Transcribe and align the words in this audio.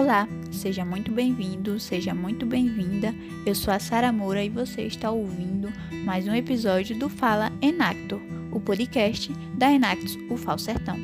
Olá, 0.00 0.26
seja 0.50 0.82
muito 0.82 1.12
bem-vindo, 1.12 1.78
seja 1.78 2.14
muito 2.14 2.46
bem-vinda. 2.46 3.14
Eu 3.44 3.54
sou 3.54 3.70
a 3.70 3.78
Sara 3.78 4.10
Moura 4.10 4.42
e 4.42 4.48
você 4.48 4.80
está 4.84 5.10
ouvindo 5.10 5.70
mais 6.06 6.26
um 6.26 6.34
episódio 6.34 6.98
do 6.98 7.10
Fala 7.10 7.52
Enactor, 7.60 8.18
o 8.50 8.58
podcast 8.58 9.30
da 9.58 9.70
Enactus 9.70 10.16
UFAL 10.30 10.58
Sertão. 10.58 10.96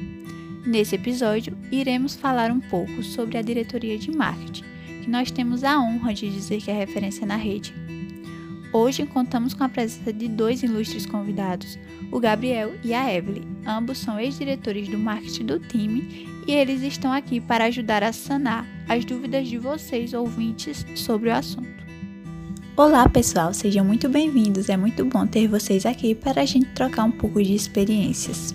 Nesse 0.64 0.94
episódio, 0.94 1.54
iremos 1.70 2.16
falar 2.16 2.50
um 2.50 2.58
pouco 2.58 3.02
sobre 3.02 3.36
a 3.36 3.42
diretoria 3.42 3.98
de 3.98 4.10
marketing, 4.10 4.64
que 5.02 5.10
nós 5.10 5.30
temos 5.30 5.62
a 5.62 5.78
honra 5.78 6.14
de 6.14 6.30
dizer 6.30 6.62
que 6.62 6.70
é 6.70 6.74
referência 6.74 7.26
na 7.26 7.36
rede. 7.36 7.74
Hoje 8.72 9.04
contamos 9.04 9.52
com 9.52 9.62
a 9.62 9.68
presença 9.68 10.10
de 10.10 10.26
dois 10.26 10.62
ilustres 10.62 11.04
convidados, 11.04 11.78
o 12.10 12.18
Gabriel 12.18 12.72
e 12.82 12.94
a 12.94 13.14
Evelyn. 13.14 13.44
Ambos 13.66 13.98
são 13.98 14.18
ex-diretores 14.18 14.88
do 14.88 14.96
marketing 14.96 15.44
do 15.44 15.60
time 15.60 16.34
e 16.46 16.52
eles 16.52 16.82
estão 16.82 17.12
aqui 17.12 17.40
para 17.40 17.64
ajudar 17.64 18.02
a 18.02 18.12
sanar 18.12 18.66
as 18.88 19.04
dúvidas 19.04 19.48
de 19.48 19.58
vocês, 19.58 20.14
ouvintes, 20.14 20.86
sobre 20.94 21.28
o 21.28 21.34
assunto. 21.34 21.66
Olá, 22.76 23.08
pessoal, 23.08 23.52
sejam 23.52 23.84
muito 23.84 24.08
bem-vindos. 24.08 24.68
É 24.68 24.76
muito 24.76 25.04
bom 25.04 25.26
ter 25.26 25.48
vocês 25.48 25.84
aqui 25.84 26.14
para 26.14 26.42
a 26.42 26.44
gente 26.44 26.66
trocar 26.74 27.04
um 27.04 27.10
pouco 27.10 27.42
de 27.42 27.54
experiências. 27.54 28.54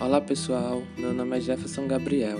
Olá, 0.00 0.20
pessoal. 0.20 0.82
Meu 0.96 1.12
nome 1.12 1.36
é 1.36 1.40
Jefferson 1.40 1.86
Gabriel. 1.86 2.38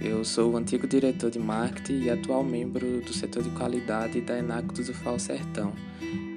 Eu 0.00 0.24
sou 0.24 0.52
o 0.52 0.56
antigo 0.56 0.86
diretor 0.86 1.30
de 1.30 1.38
marketing 1.38 2.04
e 2.04 2.10
atual 2.10 2.42
membro 2.42 3.02
do 3.02 3.12
setor 3.12 3.42
de 3.42 3.50
qualidade 3.50 4.22
da 4.22 4.38
Enactus 4.38 4.86
do 4.86 4.94
Fal 4.94 5.18
Sertão. 5.18 5.74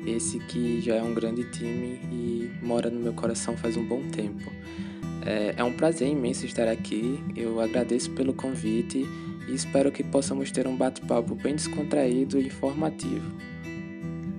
Esse 0.05 0.39
que 0.39 0.81
já 0.81 0.95
é 0.95 1.01
um 1.01 1.13
grande 1.13 1.49
time 1.51 2.01
e 2.11 2.51
mora 2.61 2.89
no 2.89 2.99
meu 2.99 3.13
coração 3.13 3.55
faz 3.55 3.77
um 3.77 3.85
bom 3.85 4.01
tempo. 4.09 4.51
É, 5.25 5.55
é 5.57 5.63
um 5.63 5.71
prazer 5.71 6.07
imenso 6.09 6.45
estar 6.45 6.67
aqui. 6.67 7.23
Eu 7.35 7.61
agradeço 7.61 8.11
pelo 8.11 8.33
convite 8.33 9.05
e 9.47 9.53
espero 9.53 9.91
que 9.91 10.03
possamos 10.03 10.51
ter 10.51 10.67
um 10.67 10.75
bate-papo 10.75 11.33
bem 11.35 11.55
descontraído 11.55 12.39
e 12.39 12.47
informativo. 12.47 13.31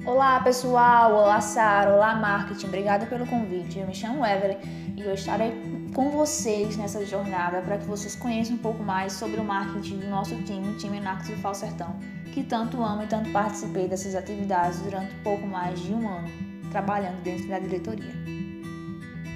Olá 0.04 0.38
pessoal, 0.41 1.14
olá 1.14 1.41
Sara, 1.41 1.94
olá 1.94 2.14
marketing, 2.14 2.66
obrigada 2.66 3.06
pelo 3.06 3.26
convite. 3.26 3.78
Eu 3.78 3.86
me 3.86 3.94
chamo 3.94 4.24
Evelyn 4.24 4.58
e 4.94 5.00
eu 5.00 5.14
estarei 5.14 5.50
com 5.94 6.10
vocês 6.10 6.76
nessa 6.76 7.06
jornada 7.06 7.62
para 7.62 7.78
que 7.78 7.86
vocês 7.86 8.14
conheçam 8.14 8.56
um 8.56 8.58
pouco 8.58 8.82
mais 8.82 9.14
sobre 9.14 9.41
o 9.41 9.44
marketing 9.44 10.00
do 10.00 10.08
nosso 10.08 10.34
time, 10.42 10.69
o 10.69 10.76
time 10.76 11.00
Nax 11.00 11.28
do 11.28 11.36
Falsertão, 11.36 11.96
que 12.34 12.42
tanto 12.42 12.82
amo 12.82 13.04
e 13.04 13.06
tanto 13.06 13.30
participei 13.30 13.88
dessas 13.88 14.14
atividades 14.14 14.78
durante 14.80 15.14
pouco 15.22 15.46
mais 15.46 15.80
de 15.80 15.94
um 15.94 16.06
ano, 16.06 16.28
trabalhando 16.70 17.22
dentro 17.22 17.48
da 17.48 17.58
diretoria. 17.58 18.44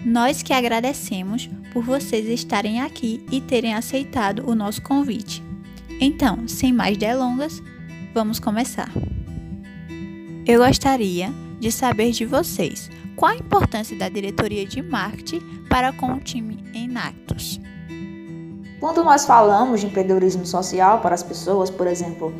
Nós 0.04 0.42
que 0.42 0.52
agradecemos 0.52 1.48
por 1.72 1.84
vocês 1.84 2.26
estarem 2.28 2.80
aqui 2.80 3.24
e 3.30 3.40
terem 3.40 3.74
aceitado 3.74 4.48
o 4.48 4.54
nosso 4.54 4.82
convite. 4.82 5.42
Então, 6.00 6.46
sem 6.46 6.72
mais 6.72 6.96
delongas, 6.96 7.62
vamos 8.14 8.38
começar. 8.38 8.90
Eu 10.46 10.64
gostaria 10.64 11.30
de 11.60 11.70
saber 11.70 12.12
de 12.12 12.24
vocês 12.24 12.90
qual 13.16 13.32
a 13.32 13.36
importância 13.36 13.98
da 13.98 14.08
diretoria 14.08 14.64
de 14.64 14.80
marketing 14.80 15.40
para 15.68 15.92
com 15.92 16.12
o 16.12 16.20
time 16.20 16.64
em? 16.72 16.88
Quando 18.80 19.02
nós 19.02 19.26
falamos 19.26 19.80
de 19.80 19.86
empreendedorismo 19.86 20.46
social 20.46 21.00
para 21.00 21.14
as 21.14 21.22
pessoas, 21.22 21.68
por 21.68 21.86
exemplo, 21.86 22.32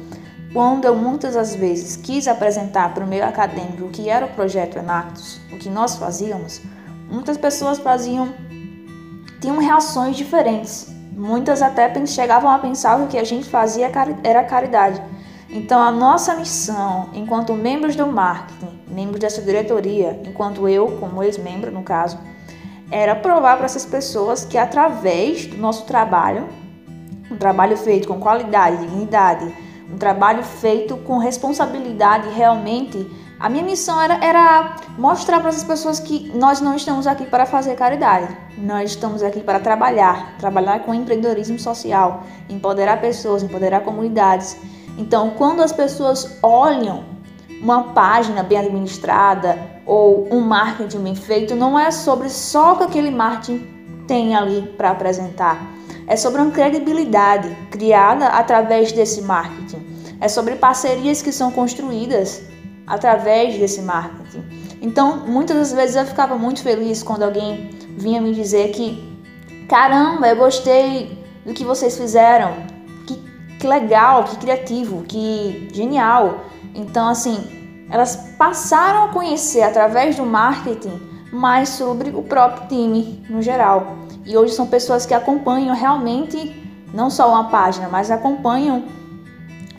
quando 0.53 0.85
eu 0.85 0.95
muitas 0.95 1.35
das 1.35 1.55
vezes 1.55 1.97
quis 1.97 2.29
apresentar 2.29 2.95
para 2.95 3.05
o 3.05 3.09
meio 3.09 3.25
acadêmico 3.25 3.85
o 3.85 3.91
que 3.91 4.09
era 4.09 4.27
o 4.27 4.29
projeto 4.31 4.79
Enactus, 4.79 5.41
o 5.53 5.59
que 5.59 5.69
nós 5.69 5.97
fazíamos, 5.97 6.61
muitas 7.11 7.37
pessoas 7.37 7.79
faziam 7.79 8.33
tinham 9.41 9.59
reações 9.59 10.17
diferentes. 10.17 10.93
Muitas 11.13 11.63
até 11.63 12.05
chegavam 12.07 12.51
a 12.51 12.59
pensar 12.59 12.97
que 12.99 13.05
o 13.05 13.07
que 13.09 13.19
a 13.19 13.25
gente 13.25 13.49
fazia 13.49 13.91
era 14.23 14.45
caridade. 14.45 15.03
Então, 15.51 15.81
a 15.81 15.91
nossa 15.91 16.35
missão, 16.35 17.09
enquanto 17.15 17.55
membros 17.55 17.97
do 17.97 18.07
marketing, 18.07 18.81
membros 18.87 19.19
dessa 19.19 19.41
diretoria, 19.41 20.21
enquanto 20.27 20.69
eu, 20.69 20.99
como 21.01 21.23
ex-membro 21.23 21.71
no 21.73 21.83
caso, 21.83 22.19
era 22.91 23.15
provar 23.17 23.57
para 23.57 23.65
essas 23.65 23.87
pessoas 23.87 24.45
que 24.45 24.59
através 24.59 25.47
do 25.47 25.57
nosso 25.57 25.87
trabalho, 25.87 26.49
um 27.31 27.37
trabalho 27.37 27.77
feito 27.77 28.07
com 28.07 28.21
qualidade, 28.21 28.79
dignidade, 28.79 29.55
um 29.91 29.97
trabalho 29.97 30.43
feito 30.43 30.97
com 30.99 31.19
responsabilidade 31.19 32.29
realmente, 32.29 33.07
a 33.39 33.49
minha 33.49 33.63
missão 33.63 34.01
era, 34.01 34.23
era 34.25 34.77
mostrar 34.99 35.41
para 35.41 35.51
essas 35.51 35.65
pessoas 35.65 36.01
que 36.01 36.31
nós 36.35 36.61
não 36.61 36.75
estamos 36.75 37.07
aqui 37.07 37.25
para 37.25 37.47
fazer 37.47 37.77
caridade, 37.77 38.37
nós 38.57 38.91
estamos 38.91 39.23
aqui 39.23 39.41
para 39.41 39.61
trabalhar, 39.61 40.37
trabalhar 40.39 40.81
com 40.81 40.93
empreendedorismo 40.95 41.59
social, 41.59 42.25
empoderar 42.49 43.01
pessoas, 43.01 43.43
empoderar 43.43 43.81
comunidades 43.81 44.57
então, 44.99 45.31
quando 45.31 45.63
as 45.63 45.71
pessoas 45.71 46.39
olham 46.43 47.05
uma 47.63 47.93
página 47.93 48.43
bem 48.43 48.59
administrada 48.59 49.57
ou 49.87 50.29
um 50.35 50.41
marketing 50.41 50.99
bem 50.99 51.15
feito, 51.15 51.55
não 51.55 51.79
é 51.79 51.93
sobre 51.93 52.29
só 52.29 52.73
o 52.73 52.79
que 52.79 52.83
aquele 52.83 53.13
marketing 53.13 53.65
tem 54.09 54.35
ali 54.35 54.63
para 54.77 54.91
apresentar. 54.91 55.65
É 56.09 56.17
sobre 56.17 56.41
uma 56.41 56.51
credibilidade 56.51 57.57
criada 57.71 58.27
através 58.27 58.91
desse 58.91 59.23
marketing. 59.23 59.87
É 60.21 60.27
sobre 60.27 60.57
parcerias 60.57 61.23
que 61.23 61.31
são 61.31 61.53
construídas 61.53 62.43
através 62.89 63.59
desse 63.59 63.83
marketing. 63.83 64.43
Então, 64.81 65.27
muitas 65.27 65.57
das 65.57 65.73
vezes 65.73 65.97
eu 65.97 66.07
ficava 66.07 66.37
muito 66.37 66.63
feliz 66.63 67.03
quando 67.03 67.23
alguém 67.23 67.71
vinha 67.97 68.21
me 68.21 68.33
dizer 68.33 68.71
que, 68.71 69.19
caramba, 69.69 70.29
eu 70.29 70.37
gostei 70.37 71.19
do 71.45 71.53
que 71.53 71.65
vocês 71.65 71.97
fizeram, 71.97 72.55
que 73.59 73.67
legal, 73.67 74.25
que 74.25 74.37
criativo, 74.37 75.03
que 75.03 75.69
genial. 75.73 76.45
Então, 76.75 77.09
assim, 77.09 77.87
elas 77.91 78.35
passaram 78.39 79.07
a 79.07 79.09
conhecer 79.09 79.63
através 79.63 80.17
do 80.17 80.25
marketing 80.25 81.01
mais 81.33 81.71
sobre 81.71 82.11
o 82.11 82.23
próprio 82.23 82.69
time 82.69 83.25
no 83.29 83.43
geral. 83.43 83.97
E 84.25 84.37
hoje 84.37 84.55
são 84.55 84.67
pessoas 84.67 85.05
que 85.05 85.15
acompanham 85.15 85.75
realmente 85.75 86.55
não 86.93 87.11
só 87.11 87.29
uma 87.29 87.51
página, 87.51 87.89
mas 87.89 88.11
acompanham 88.11 88.85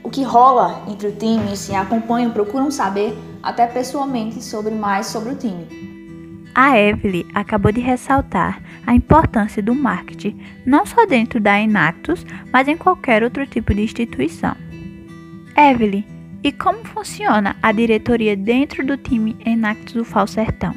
o 0.04 0.10
que 0.10 0.24
rola 0.24 0.84
entre 0.88 1.08
o 1.08 1.16
time, 1.16 1.52
assim, 1.52 1.76
acompanham, 1.76 2.32
procuram 2.32 2.72
saber 2.72 3.18
até 3.44 3.68
pessoalmente 3.68 4.44
sobre 4.44 4.74
mais 4.74 5.08
sobre 5.08 5.32
o 5.32 5.36
time. 5.36 5.68
A 6.56 6.78
Evelyn 6.78 7.26
acabou 7.34 7.72
de 7.72 7.80
ressaltar 7.80 8.62
a 8.86 8.94
importância 8.94 9.62
do 9.62 9.76
marketing, 9.76 10.40
não 10.66 10.86
só 10.86 11.06
dentro 11.06 11.40
da 11.40 11.60
Enactus, 11.60 12.26
mas 12.52 12.68
em 12.68 12.76
qualquer 12.76 13.24
outro 13.24 13.46
tipo 13.46 13.74
de 13.74 13.84
instituição. 13.84 14.56
Evelyn, 15.56 16.04
e 16.44 16.52
como 16.52 16.84
funciona 16.86 17.56
a 17.62 17.72
diretoria 17.72 18.36
dentro 18.36 18.86
do 18.86 18.98
time 18.98 19.38
Enactus 19.46 19.94
do 19.94 20.06
Falsertão? 20.06 20.74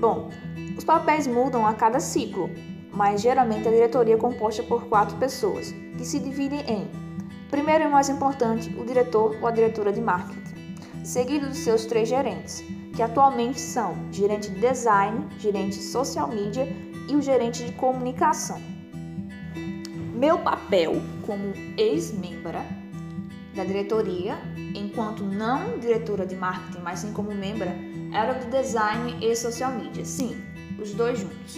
Bom, 0.00 0.30
os 0.76 0.84
papéis 0.84 1.26
mudam 1.26 1.66
a 1.66 1.74
cada 1.74 2.00
ciclo, 2.00 2.50
mas 2.92 3.22
geralmente 3.22 3.68
a 3.68 3.70
diretoria 3.70 4.14
é 4.14 4.18
composta 4.18 4.62
por 4.62 4.84
quatro 4.86 5.16
pessoas, 5.16 5.74
que 5.96 6.04
se 6.04 6.18
dividem 6.18 6.60
em, 6.68 6.86
primeiro 7.54 7.84
e 7.84 7.88
mais 7.88 8.08
importante, 8.08 8.68
o 8.76 8.84
diretor 8.84 9.38
ou 9.40 9.46
a 9.46 9.50
diretora 9.52 9.92
de 9.92 10.00
marketing, 10.00 10.74
seguido 11.04 11.46
dos 11.46 11.58
seus 11.58 11.86
três 11.86 12.08
gerentes, 12.08 12.64
que 12.96 13.00
atualmente 13.00 13.60
são 13.60 13.94
gerente 14.10 14.50
de 14.50 14.58
design, 14.58 15.24
gerente 15.38 15.78
de 15.78 15.84
social 15.84 16.26
media 16.26 16.66
e 17.08 17.14
o 17.14 17.22
gerente 17.22 17.64
de 17.64 17.70
comunicação. 17.74 18.60
Meu 20.16 20.36
papel 20.40 20.94
como 21.24 21.52
ex-membra 21.78 22.66
da 23.54 23.62
diretoria, 23.62 24.36
enquanto 24.74 25.22
não 25.22 25.78
diretora 25.78 26.26
de 26.26 26.34
marketing, 26.34 26.82
mas 26.82 26.98
sim 26.98 27.12
como 27.12 27.32
membra, 27.32 27.72
era 28.12 28.32
de 28.32 28.50
design 28.50 29.16
e 29.24 29.36
social 29.36 29.70
media. 29.70 30.04
Sim, 30.04 30.36
os 30.76 30.92
dois 30.92 31.20
juntos. 31.20 31.56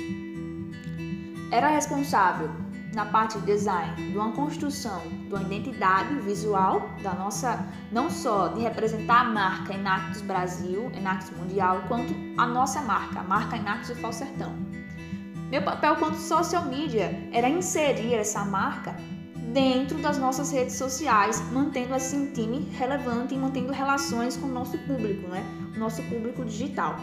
Era 1.51 1.69
responsável 1.69 2.66
na 2.97 3.05
parte 3.05 3.39
de 3.41 3.45
design, 3.45 3.95
de 3.95 4.17
uma 4.17 4.33
construção 4.33 5.03
de 5.29 5.35
uma 5.35 5.43
identidade 5.43 6.15
visual 6.21 6.89
da 7.03 7.13
nossa, 7.13 7.69
não 7.93 8.09
só 8.09 8.49
de 8.49 8.63
representar 8.63 9.21
a 9.21 9.25
marca 9.25 9.75
Enactus 9.75 10.23
Brasil, 10.23 10.91
Enactus 10.97 11.31
Mundial, 11.37 11.83
quanto 11.89 12.15
a 12.39 12.47
nossa 12.47 12.81
marca, 12.81 13.21
a 13.21 13.23
marca 13.23 13.59
Enactus 13.59 13.91
do 13.91 13.97
Falsertão. 13.97 14.51
Meu 15.51 15.63
papel 15.63 15.97
quanto 15.97 16.17
social 16.17 16.65
media 16.65 17.29
era 17.33 17.51
inserir 17.51 18.15
essa 18.15 18.47
marca 18.47 18.97
dentro 19.53 19.99
das 19.99 20.17
nossas 20.17 20.51
redes 20.51 20.77
sociais, 20.77 21.39
mantendo 21.53 21.93
assim 21.93 22.33
time 22.33 22.61
relevante 22.79 23.35
e 23.35 23.39
mantendo 23.39 23.75
relações 23.75 24.39
com 24.39 24.47
o 24.47 24.51
nosso 24.51 24.79
público, 24.79 25.29
né? 25.29 25.45
O 25.77 25.79
nosso 25.79 26.03
público 26.05 26.43
digital. 26.47 26.97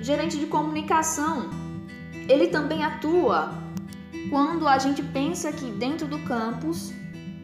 Gerente 0.00 0.38
de 0.38 0.46
comunicação, 0.46 1.50
ele 2.28 2.48
também 2.48 2.82
atua 2.82 3.60
quando 4.30 4.66
a 4.68 4.78
gente 4.78 5.02
pensa 5.02 5.52
que 5.52 5.70
dentro 5.72 6.06
do 6.06 6.18
campus 6.20 6.92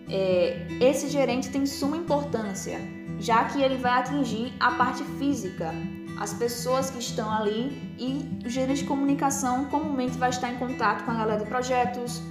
é, 0.09 0.67
esse 0.81 1.09
gerente 1.09 1.51
tem 1.51 1.67
suma 1.67 1.97
importância, 1.97 2.81
já 3.19 3.45
que 3.45 3.61
ele 3.61 3.77
vai 3.77 3.93
atingir 3.93 4.53
a 4.59 4.73
parte 4.73 5.03
física, 5.19 5.73
as 6.19 6.33
pessoas 6.35 6.91
que 6.91 6.99
estão 6.99 7.31
ali 7.31 7.95
e 7.99 8.45
o 8.45 8.49
gerente 8.49 8.83
de 8.83 8.89
comunicação 8.89 9.67
comumente 9.67 10.17
vai 10.19 10.31
estar 10.31 10.51
em 10.51 10.57
contato 10.57 11.05
com 11.05 11.11
a 11.11 11.15
galera 11.15 11.45
de 11.45 11.49
projetos, 11.49 12.23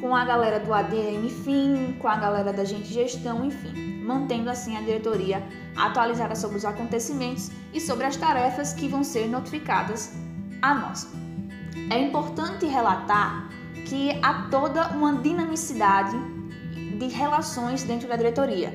com 0.00 0.14
a 0.14 0.24
galera 0.24 0.60
do 0.60 0.72
ADM, 0.72 1.24
enfim, 1.24 1.96
com 2.00 2.08
a 2.08 2.16
galera 2.16 2.52
da 2.52 2.64
gente 2.64 2.92
gestão, 2.92 3.44
enfim, 3.44 4.02
mantendo 4.04 4.50
assim 4.50 4.76
a 4.76 4.80
diretoria 4.80 5.42
atualizada 5.76 6.34
sobre 6.34 6.58
os 6.58 6.64
acontecimentos 6.64 7.50
e 7.72 7.80
sobre 7.80 8.04
as 8.04 8.16
tarefas 8.16 8.72
que 8.72 8.88
vão 8.88 9.02
ser 9.02 9.26
notificadas 9.28 10.12
a 10.60 10.74
nós. 10.74 11.08
É 11.90 11.98
importante 11.98 12.66
relatar 12.66 13.48
que 13.84 14.18
há 14.22 14.48
toda 14.50 14.88
uma 14.88 15.14
dinamicidade 15.14 16.16
de 16.98 17.08
relações 17.08 17.82
dentro 17.82 18.08
da 18.08 18.16
diretoria. 18.16 18.74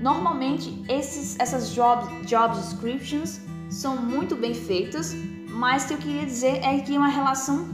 Normalmente, 0.00 0.82
esses, 0.88 1.38
essas 1.38 1.72
job, 1.74 2.24
job 2.24 2.54
descriptions 2.54 3.40
são 3.68 3.96
muito 3.96 4.36
bem 4.36 4.54
feitas, 4.54 5.14
mas 5.50 5.84
o 5.84 5.88
que 5.88 5.94
eu 5.94 5.98
queria 5.98 6.26
dizer 6.26 6.60
é 6.62 6.78
que 6.78 6.94
é 6.94 6.98
uma 6.98 7.08
relação 7.08 7.68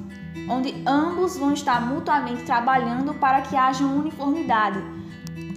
onde 0.49 0.75
ambos 0.87 1.37
vão 1.37 1.53
estar 1.53 1.81
mutuamente 1.87 2.43
trabalhando 2.45 3.15
para 3.15 3.43
que 3.43 3.57
haja 3.57 3.85
uniformidade, 3.85 4.79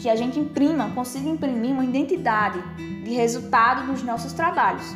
que 0.01 0.09
a 0.09 0.15
gente 0.15 0.39
imprima, 0.39 0.91
consiga 0.91 1.27
imprimir 1.27 1.71
uma 1.71 1.83
identidade 1.83 2.59
de 2.77 3.11
resultado 3.13 3.87
dos 3.91 4.03
nossos 4.03 4.33
trabalhos. 4.33 4.95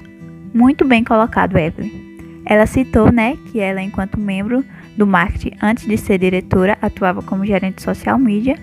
Muito 0.53 0.85
bem 0.85 1.03
colocado, 1.03 1.57
Evelyn. 1.57 2.43
Ela 2.45 2.65
citou, 2.65 3.11
né, 3.11 3.37
que 3.51 3.59
ela, 3.59 3.81
enquanto 3.81 4.19
membro 4.19 4.65
do 4.97 5.07
marketing, 5.07 5.55
antes 5.61 5.85
de 5.85 5.97
ser 5.97 6.17
diretora, 6.17 6.77
atuava 6.81 7.21
como 7.21 7.45
gerente 7.45 7.81
social 7.81 8.17
media. 8.17 8.57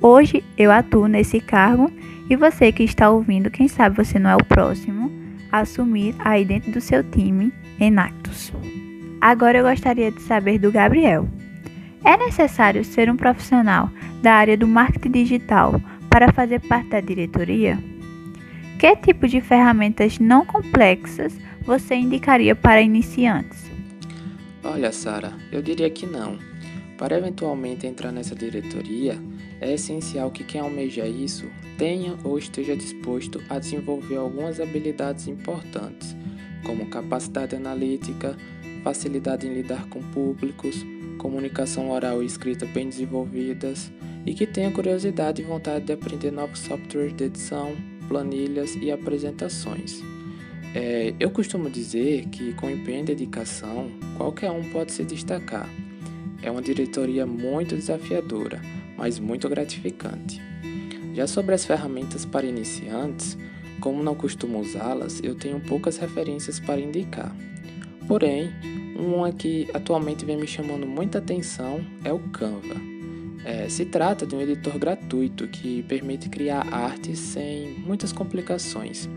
Hoje 0.00 0.42
eu 0.56 0.70
atuo 0.70 1.06
nesse 1.06 1.40
cargo 1.40 1.90
e 2.28 2.36
você 2.36 2.72
que 2.72 2.82
está 2.82 3.10
ouvindo, 3.10 3.50
quem 3.50 3.68
sabe 3.68 3.96
você 3.96 4.18
não 4.18 4.30
é 4.30 4.36
o 4.36 4.44
próximo 4.44 5.10
a 5.50 5.60
assumir 5.60 6.14
aí 6.18 6.44
dentro 6.44 6.72
do 6.72 6.80
seu 6.80 7.02
time 7.02 7.52
em 7.78 7.96
Actos. 7.98 8.52
Agora 9.20 9.58
eu 9.58 9.64
gostaria 9.64 10.10
de 10.10 10.20
saber 10.22 10.58
do 10.58 10.72
Gabriel. 10.72 11.28
É 12.04 12.16
necessário 12.16 12.84
ser 12.84 13.08
um 13.10 13.16
profissional 13.16 13.88
da 14.20 14.34
área 14.34 14.56
do 14.56 14.66
marketing 14.66 15.10
digital 15.10 15.80
para 16.10 16.32
fazer 16.32 16.60
parte 16.60 16.90
da 16.90 17.00
diretoria? 17.00 17.78
Que 18.78 18.96
tipo 18.96 19.28
de 19.28 19.40
ferramentas 19.40 20.18
não 20.18 20.44
complexas 20.44 21.32
você 21.64 21.94
indicaria 21.94 22.54
para 22.56 22.82
iniciantes? 22.82 23.71
Olha, 24.64 24.92
Sara, 24.92 25.36
eu 25.50 25.60
diria 25.60 25.90
que 25.90 26.06
não. 26.06 26.38
Para 26.96 27.18
eventualmente 27.18 27.84
entrar 27.84 28.12
nessa 28.12 28.34
diretoria, 28.34 29.18
é 29.60 29.74
essencial 29.74 30.30
que 30.30 30.44
quem 30.44 30.60
almeja 30.60 31.06
isso 31.06 31.50
tenha 31.76 32.16
ou 32.22 32.38
esteja 32.38 32.76
disposto 32.76 33.42
a 33.48 33.58
desenvolver 33.58 34.16
algumas 34.16 34.60
habilidades 34.60 35.26
importantes, 35.26 36.14
como 36.64 36.88
capacidade 36.88 37.56
analítica, 37.56 38.36
facilidade 38.84 39.48
em 39.48 39.52
lidar 39.52 39.88
com 39.88 40.00
públicos, 40.00 40.76
comunicação 41.18 41.90
oral 41.90 42.22
e 42.22 42.26
escrita 42.26 42.64
bem 42.66 42.88
desenvolvidas 42.88 43.90
e 44.24 44.32
que 44.32 44.46
tenha 44.46 44.70
curiosidade 44.70 45.42
e 45.42 45.44
vontade 45.44 45.86
de 45.86 45.92
aprender 45.92 46.30
novos 46.30 46.60
softwares 46.60 47.14
de 47.16 47.24
edição, 47.24 47.76
planilhas 48.08 48.76
e 48.76 48.92
apresentações. 48.92 50.11
É, 50.74 51.14
eu 51.20 51.30
costumo 51.30 51.68
dizer 51.68 52.26
que 52.28 52.54
com 52.54 52.70
empenho 52.70 53.00
e 53.00 53.04
dedicação, 53.04 53.90
qualquer 54.16 54.50
um 54.50 54.62
pode 54.70 54.92
se 54.92 55.04
destacar. 55.04 55.68
É 56.42 56.50
uma 56.50 56.62
diretoria 56.62 57.26
muito 57.26 57.76
desafiadora, 57.76 58.60
mas 58.96 59.18
muito 59.18 59.48
gratificante. 59.48 60.40
Já 61.14 61.26
sobre 61.26 61.54
as 61.54 61.64
ferramentas 61.66 62.24
para 62.24 62.46
iniciantes, 62.46 63.36
como 63.80 64.02
não 64.02 64.14
costumo 64.14 64.58
usá-las, 64.60 65.20
eu 65.22 65.34
tenho 65.34 65.60
poucas 65.60 65.98
referências 65.98 66.58
para 66.58 66.80
indicar. 66.80 67.34
Porém, 68.08 68.50
uma 68.96 69.30
que 69.32 69.68
atualmente 69.74 70.24
vem 70.24 70.36
me 70.36 70.46
chamando 70.46 70.86
muita 70.86 71.18
atenção 71.18 71.84
é 72.02 72.12
o 72.12 72.18
Canva. 72.18 72.76
É, 73.44 73.68
se 73.68 73.84
trata 73.84 74.24
de 74.24 74.34
um 74.34 74.40
editor 74.40 74.78
gratuito 74.78 75.48
que 75.48 75.82
permite 75.82 76.28
criar 76.28 76.72
artes 76.72 77.18
sem 77.18 77.70
muitas 77.80 78.12
complicações. 78.12 79.08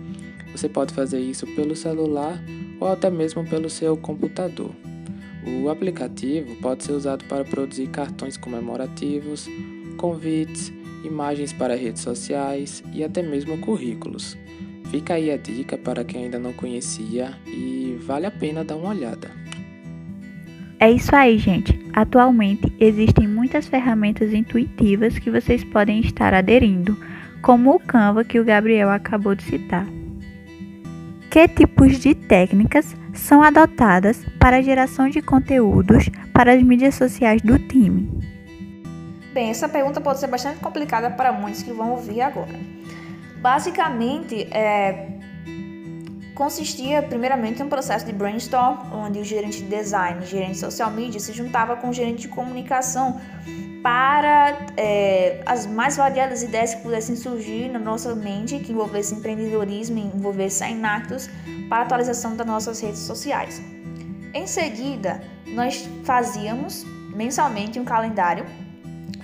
Você 0.56 0.69
pode 0.69 0.94
fazer 0.94 1.19
isso 1.19 1.46
pelo 1.48 1.75
celular 1.75 2.42
ou 2.80 2.88
até 2.88 3.10
mesmo 3.10 3.44
pelo 3.44 3.69
seu 3.69 3.98
computador. 3.98 4.72
O 5.46 5.69
aplicativo 5.69 6.56
pode 6.62 6.86
ser 6.86 6.94
usado 6.94 7.25
para 7.25 7.44
produzir 7.44 7.88
cartões 7.88 8.38
comemorativos, 8.38 9.50
convites, 9.98 10.72
imagens 11.04 11.52
para 11.52 11.75
redes 11.75 12.02
sociais 12.02 12.81
e 12.94 13.04
até 13.04 13.22
mesmo 13.22 13.57
currículos. 13.57 14.38
Fica 14.90 15.16
aí 15.16 15.30
a 15.30 15.36
dica 15.36 15.78
para 15.78 16.06
quem 16.06 16.24
ainda 16.24 16.40
não 16.40 16.54
conhecia 16.54 17.34
e 17.46 18.00
vale 18.06 18.25
a 18.25 18.31
pena 18.31 18.63
dar 18.63 18.78
uma 18.78 18.92
olhada. 18.92 19.30
É 20.80 20.90
isso 20.90 21.13
aí, 21.13 21.38
gente. 21.38 21.78
Atualmente 21.92 22.72
existem 22.80 23.28
muitas 23.28 23.68
ferramentas 23.68 24.31
intuitivas 24.31 25.19
que 25.19 25.30
vocês 25.30 25.66
podem 25.66 26.00
estar 26.00 26.34
aderindo, 26.34 26.98
como 27.42 27.75
o 27.75 27.80
Canva 27.80 28.24
que 28.24 28.40
o 28.40 28.46
Gabriel 28.46 28.90
acabou 28.90 29.36
de 29.36 29.44
citar. 29.44 29.86
Que 31.36 31.50
tipos 31.50 32.00
de 32.00 32.16
técnicas 32.16 32.96
são 33.14 33.44
adotadas 33.44 34.24
para 34.40 34.56
a 34.56 34.62
geração 34.62 35.10
de 35.10 35.22
conteúdos 35.22 36.10
para 36.32 36.54
as 36.54 36.64
mídias 36.64 36.96
sociais 36.96 37.42
do 37.42 37.60
time? 37.60 38.10
Bem, 39.34 39.50
essa 39.50 39.68
pergunta 39.68 40.00
pode 40.00 40.22
ser 40.22 40.28
bastante 40.28 40.62
complicada 40.62 41.10
para 41.10 41.34
muitos 41.34 41.62
que 41.62 41.74
vão 41.74 41.92
ouvir 41.92 42.22
agora. 42.22 42.58
Basicamente, 43.42 44.48
é, 44.50 45.14
consistia 46.36 47.02
primeiramente 47.02 47.62
em 47.62 47.66
um 47.66 47.70
processo 47.70 48.06
de 48.06 48.12
brainstorm, 48.12 48.94
onde 48.94 49.20
o 49.20 49.24
gerente 49.24 49.64
de 49.64 49.70
design 49.70 50.22
e 50.22 50.28
gerente 50.28 50.52
de 50.52 50.60
social 50.60 50.92
media 50.92 51.20
se 51.20 51.32
juntava 51.32 51.78
com 51.78 51.90
o 51.90 51.94
gerente 51.94 52.24
de 52.24 52.28
comunicação 52.28 53.20
para 53.82 54.58
é, 54.76 55.42
as 55.46 55.66
mais 55.66 55.96
variadas 55.96 56.44
ideias 56.44 56.76
que 56.76 56.82
pudessem 56.82 57.16
surgir 57.16 57.70
na 57.70 57.80
nossa 57.80 58.14
mente, 58.14 58.60
que 58.60 58.74
envolvessem 58.74 59.18
empreendedorismo, 59.18 59.98
envolvessem 59.98 60.84
actos 60.84 61.30
para 61.70 61.80
a 61.80 61.86
atualização 61.86 62.36
das 62.36 62.46
nossas 62.46 62.82
redes 62.82 63.00
sociais. 63.00 63.62
Em 64.34 64.46
seguida, 64.46 65.24
nós 65.48 65.88
fazíamos 66.04 66.84
mensalmente 67.16 67.80
um 67.80 67.86
calendário 67.86 68.46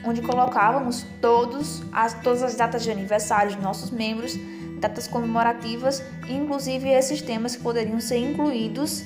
onde 0.06 0.22
colocávamos 0.22 1.06
todos 1.20 1.84
as, 1.92 2.14
todas 2.22 2.42
as 2.42 2.56
datas 2.56 2.84
de 2.84 2.92
aniversário 2.92 3.54
dos 3.54 3.62
nossos 3.64 3.92
membros, 3.92 4.38
datas 4.82 5.08
comemorativas, 5.08 6.04
inclusive 6.28 6.90
esses 6.90 7.22
temas 7.22 7.56
que 7.56 7.62
poderiam 7.62 8.00
ser 8.02 8.18
incluídos 8.18 9.06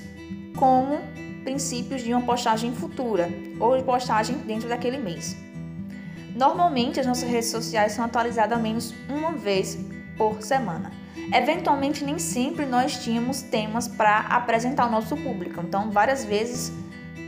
como 0.55 0.99
princípios 1.43 2.01
de 2.01 2.11
uma 2.13 2.21
postagem 2.21 2.73
futura 2.73 3.29
ou 3.59 3.77
de 3.77 3.83
postagem 3.83 4.37
dentro 4.37 4.67
daquele 4.67 4.97
mês. 4.97 5.35
Normalmente, 6.33 6.99
as 6.99 7.05
nossas 7.05 7.29
redes 7.29 7.49
sociais 7.49 7.91
são 7.91 8.03
atualizadas 8.03 8.57
ao 8.57 8.63
menos 8.63 8.93
uma 9.07 9.33
vez 9.33 9.77
por 10.17 10.41
semana. 10.41 10.91
Eventualmente, 11.33 12.03
nem 12.03 12.17
sempre 12.17 12.65
nós 12.65 13.03
tínhamos 13.03 13.41
temas 13.41 13.87
para 13.87 14.19
apresentar 14.19 14.83
ao 14.83 14.91
nosso 14.91 15.15
público, 15.15 15.61
então, 15.61 15.91
várias 15.91 16.25
vezes 16.25 16.71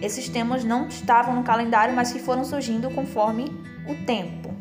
esses 0.02 0.30
temas 0.30 0.64
não 0.64 0.88
estavam 0.88 1.36
no 1.36 1.44
calendário, 1.44 1.96
mas 1.96 2.12
que 2.12 2.20
foram 2.20 2.44
surgindo 2.44 2.90
conforme 2.92 3.46
o 3.88 4.06
tempo. 4.06 4.54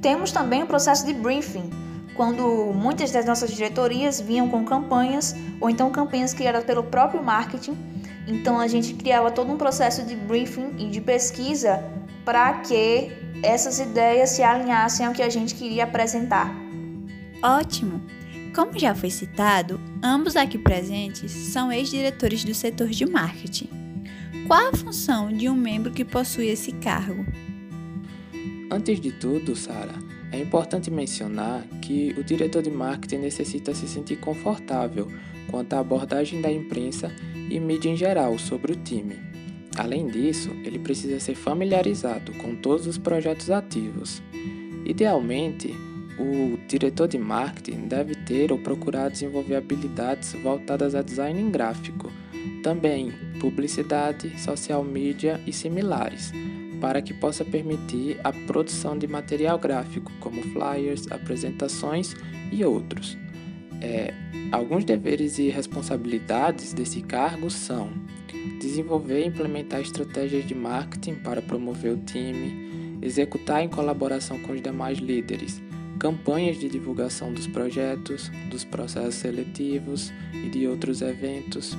Temos 0.00 0.32
também 0.32 0.62
o 0.62 0.66
processo 0.66 1.06
de 1.06 1.14
briefing, 1.14 1.70
quando 2.14 2.72
muitas 2.74 3.10
das 3.10 3.24
nossas 3.24 3.50
diretorias 3.50 4.20
vinham 4.20 4.48
com 4.48 4.64
campanhas 4.64 5.34
ou 5.60 5.70
então 5.70 5.90
campanhas 5.90 6.34
criadas 6.34 6.64
pelo 6.64 6.82
próprio 6.82 7.22
marketing. 7.22 7.76
Então 8.26 8.58
a 8.58 8.66
gente 8.66 8.94
criava 8.94 9.30
todo 9.30 9.52
um 9.52 9.56
processo 9.56 10.04
de 10.04 10.14
briefing 10.14 10.74
e 10.78 10.88
de 10.88 11.00
pesquisa 11.00 11.82
para 12.24 12.54
que 12.60 13.10
essas 13.42 13.80
ideias 13.80 14.30
se 14.30 14.42
alinhassem 14.42 15.06
ao 15.06 15.12
que 15.12 15.22
a 15.22 15.28
gente 15.28 15.54
queria 15.54 15.84
apresentar. 15.84 16.54
Ótimo! 17.42 18.00
Como 18.54 18.78
já 18.78 18.94
foi 18.94 19.10
citado, 19.10 19.80
ambos 20.02 20.36
aqui 20.36 20.58
presentes 20.58 21.32
são 21.32 21.72
ex-diretores 21.72 22.44
do 22.44 22.54
setor 22.54 22.88
de 22.88 23.06
marketing. 23.06 23.68
Qual 24.46 24.68
a 24.68 24.76
função 24.76 25.32
de 25.32 25.48
um 25.48 25.54
membro 25.54 25.90
que 25.90 26.04
possui 26.04 26.48
esse 26.48 26.72
cargo? 26.72 27.24
Antes 28.70 29.00
de 29.00 29.10
tudo, 29.12 29.56
Sara, 29.56 29.94
é 30.32 30.38
importante 30.38 30.90
mencionar 30.90 31.62
que 31.80 32.14
o 32.18 32.24
diretor 32.24 32.62
de 32.62 32.70
marketing 32.70 33.18
necessita 33.18 33.74
se 33.74 33.86
sentir 33.86 34.16
confortável 34.16 35.06
quanto 35.50 35.74
à 35.74 35.80
abordagem 35.80 36.40
da 36.40 36.50
imprensa 36.50 37.12
e 37.50 37.60
mídia 37.60 37.90
em 37.90 37.96
geral 37.96 38.38
sobre 38.38 38.72
o 38.72 38.76
time. 38.76 39.16
Além 39.76 40.06
disso, 40.06 40.50
ele 40.64 40.78
precisa 40.78 41.20
ser 41.20 41.34
familiarizado 41.34 42.32
com 42.34 42.54
todos 42.56 42.86
os 42.86 42.98
projetos 42.98 43.50
ativos. 43.50 44.22
Idealmente, 44.84 45.68
o 46.18 46.58
diretor 46.66 47.08
de 47.08 47.18
marketing 47.18 47.86
deve 47.88 48.14
ter 48.14 48.52
ou 48.52 48.58
procurar 48.58 49.10
desenvolver 49.10 49.56
habilidades 49.56 50.34
voltadas 50.42 50.94
a 50.94 51.02
design 51.02 51.50
gráfico 51.50 52.10
também 52.62 53.12
publicidade, 53.40 54.38
social 54.38 54.84
media 54.84 55.40
e 55.46 55.52
similares, 55.52 56.32
para 56.82 57.00
que 57.00 57.14
possa 57.14 57.44
permitir 57.44 58.18
a 58.24 58.32
produção 58.32 58.98
de 58.98 59.06
material 59.06 59.56
gráfico, 59.56 60.10
como 60.18 60.42
flyers, 60.42 61.06
apresentações 61.12 62.16
e 62.50 62.64
outros. 62.64 63.16
É, 63.80 64.12
alguns 64.50 64.84
deveres 64.84 65.38
e 65.38 65.48
responsabilidades 65.48 66.72
desse 66.72 67.00
cargo 67.00 67.48
são 67.48 67.88
desenvolver 68.60 69.22
e 69.22 69.28
implementar 69.28 69.80
estratégias 69.80 70.44
de 70.44 70.56
marketing 70.56 71.14
para 71.14 71.40
promover 71.40 71.92
o 71.92 71.98
time, 71.98 72.98
executar 73.00 73.62
em 73.62 73.68
colaboração 73.68 74.40
com 74.40 74.52
os 74.52 74.60
demais 74.60 74.98
líderes 74.98 75.62
campanhas 76.02 76.58
de 76.58 76.68
divulgação 76.68 77.32
dos 77.32 77.46
projetos, 77.46 78.28
dos 78.50 78.64
processos 78.64 79.14
seletivos 79.14 80.12
e 80.34 80.48
de 80.48 80.66
outros 80.66 81.00
eventos, 81.00 81.78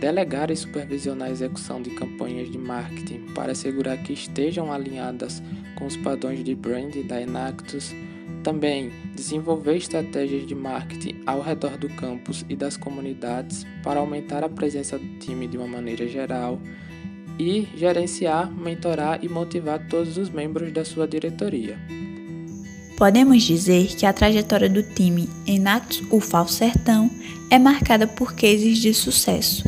delegar 0.00 0.50
e 0.50 0.56
supervisionar 0.56 1.28
a 1.28 1.30
execução 1.30 1.82
de 1.82 1.90
campanhas 1.90 2.50
de 2.50 2.58
marketing 2.58 3.26
para 3.34 3.52
assegurar 3.52 3.98
que 4.02 4.12
estejam 4.12 4.72
alinhadas 4.72 5.42
com 5.76 5.86
os 5.86 5.96
padrões 5.96 6.42
de 6.42 6.54
brand 6.54 6.94
da 7.04 7.20
Enactus, 7.20 7.94
também 8.42 8.90
desenvolver 9.14 9.76
estratégias 9.76 10.46
de 10.46 10.54
marketing 10.54 11.20
ao 11.26 11.40
redor 11.40 11.76
do 11.76 11.88
campus 11.88 12.44
e 12.48 12.56
das 12.56 12.76
comunidades 12.76 13.66
para 13.82 14.00
aumentar 14.00 14.44
a 14.44 14.48
presença 14.48 14.98
do 14.98 15.18
time 15.18 15.46
de 15.46 15.56
uma 15.56 15.66
maneira 15.66 16.06
geral 16.06 16.60
e 17.38 17.68
gerenciar, 17.76 18.50
mentorar 18.50 19.24
e 19.24 19.28
motivar 19.28 19.86
todos 19.88 20.16
os 20.16 20.30
membros 20.30 20.72
da 20.72 20.84
sua 20.84 21.06
diretoria. 21.06 21.78
Podemos 22.96 23.44
dizer 23.44 23.86
que 23.94 24.04
a 24.04 24.12
trajetória 24.12 24.68
do 24.68 24.82
time 24.82 25.28
Enactus 25.46 26.02
UFAL 26.10 26.48
Sertão 26.48 27.08
é 27.48 27.56
marcada 27.56 28.08
por 28.08 28.34
cases 28.34 28.78
de 28.78 28.92
sucesso, 28.92 29.62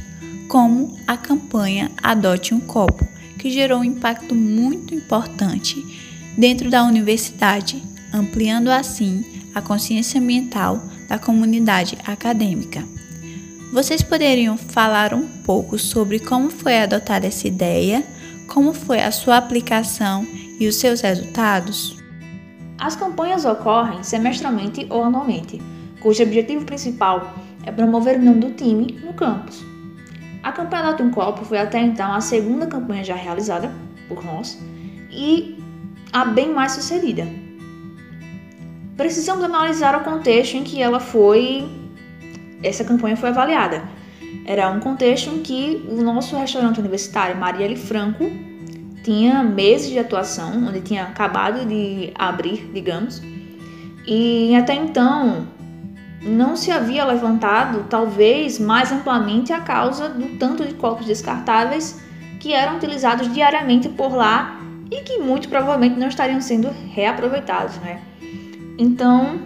como 0.50 0.98
a 1.06 1.16
campanha 1.16 1.92
Adote 2.02 2.52
um 2.52 2.58
Copo, 2.58 3.06
que 3.38 3.48
gerou 3.50 3.78
um 3.78 3.84
impacto 3.84 4.34
muito 4.34 4.92
importante 4.92 5.76
dentro 6.36 6.68
da 6.68 6.82
universidade 6.82 7.80
ampliando 8.12 8.68
assim 8.68 9.24
a 9.54 9.62
consciência 9.62 10.20
ambiental 10.20 10.82
da 11.08 11.20
comunidade 11.20 11.96
acadêmica. 12.04 12.84
Vocês 13.72 14.02
poderiam 14.02 14.56
falar 14.56 15.14
um 15.14 15.28
pouco 15.44 15.78
sobre 15.78 16.18
como 16.18 16.50
foi 16.50 16.80
adotada 16.80 17.28
essa 17.28 17.46
ideia, 17.46 18.02
como 18.48 18.72
foi 18.72 19.00
a 19.00 19.12
sua 19.12 19.36
aplicação 19.36 20.26
e 20.58 20.66
os 20.66 20.74
seus 20.74 21.00
resultados? 21.00 21.96
As 22.76 22.96
campanhas 22.96 23.44
ocorrem 23.44 24.02
semestralmente 24.02 24.84
ou 24.90 25.04
anualmente, 25.04 25.62
cujo 26.00 26.24
objetivo 26.24 26.64
principal 26.64 27.36
é 27.64 27.70
promover 27.70 28.18
o 28.18 28.24
nome 28.24 28.40
do 28.40 28.50
time 28.50 28.98
no 29.04 29.12
campus. 29.12 29.69
A 30.42 30.52
campanha 30.52 30.84
Adote 30.84 31.02
um 31.02 31.10
Copo 31.10 31.44
foi 31.44 31.58
até 31.58 31.80
então 31.80 32.12
a 32.12 32.20
segunda 32.20 32.66
campanha 32.66 33.04
já 33.04 33.14
realizada 33.14 33.70
por 34.08 34.24
nós 34.24 34.58
e 35.10 35.58
a 36.12 36.24
bem 36.24 36.52
mais 36.52 36.72
sucedida, 36.72 37.26
precisamos 38.96 39.44
analisar 39.44 39.96
o 39.96 40.04
contexto 40.04 40.56
em 40.56 40.64
que 40.64 40.82
ela 40.82 41.00
foi, 41.00 41.68
essa 42.62 42.84
campanha 42.84 43.16
foi 43.16 43.30
avaliada. 43.30 43.82
Era 44.44 44.70
um 44.70 44.80
contexto 44.80 45.30
em 45.30 45.42
que 45.42 45.86
o 45.88 46.02
nosso 46.02 46.36
restaurante 46.36 46.80
universitário 46.80 47.36
Marielle 47.36 47.76
Franco 47.76 48.30
tinha 49.02 49.42
meses 49.42 49.88
de 49.88 49.98
atuação, 49.98 50.66
onde 50.66 50.80
tinha 50.80 51.04
acabado 51.04 51.64
de 51.66 52.12
abrir, 52.14 52.70
digamos, 52.72 53.22
e 54.06 54.54
até 54.56 54.74
então 54.74 55.46
não 56.20 56.54
se 56.54 56.70
havia 56.70 57.04
levantado, 57.04 57.86
talvez 57.88 58.58
mais 58.58 58.92
amplamente, 58.92 59.52
a 59.52 59.60
causa 59.60 60.08
do 60.08 60.36
tanto 60.38 60.66
de 60.66 60.74
copos 60.74 61.06
descartáveis 61.06 62.00
que 62.38 62.52
eram 62.52 62.76
utilizados 62.76 63.32
diariamente 63.32 63.88
por 63.88 64.14
lá 64.14 64.60
e 64.90 65.02
que 65.02 65.18
muito 65.18 65.48
provavelmente 65.48 65.98
não 65.98 66.08
estariam 66.08 66.40
sendo 66.40 66.68
reaproveitados, 66.92 67.76
né? 67.78 68.02
Então, 68.76 69.40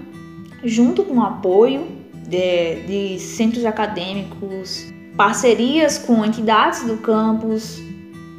junto 0.65 1.05
com 1.05 1.19
o 1.19 1.23
apoio 1.23 1.87
de, 2.27 2.83
de 2.87 3.19
centros 3.21 3.65
acadêmicos, 3.65 4.87
parcerias 5.17 5.99
com 5.99 6.25
entidades 6.25 6.85
do 6.85 6.97
campus, 6.97 7.81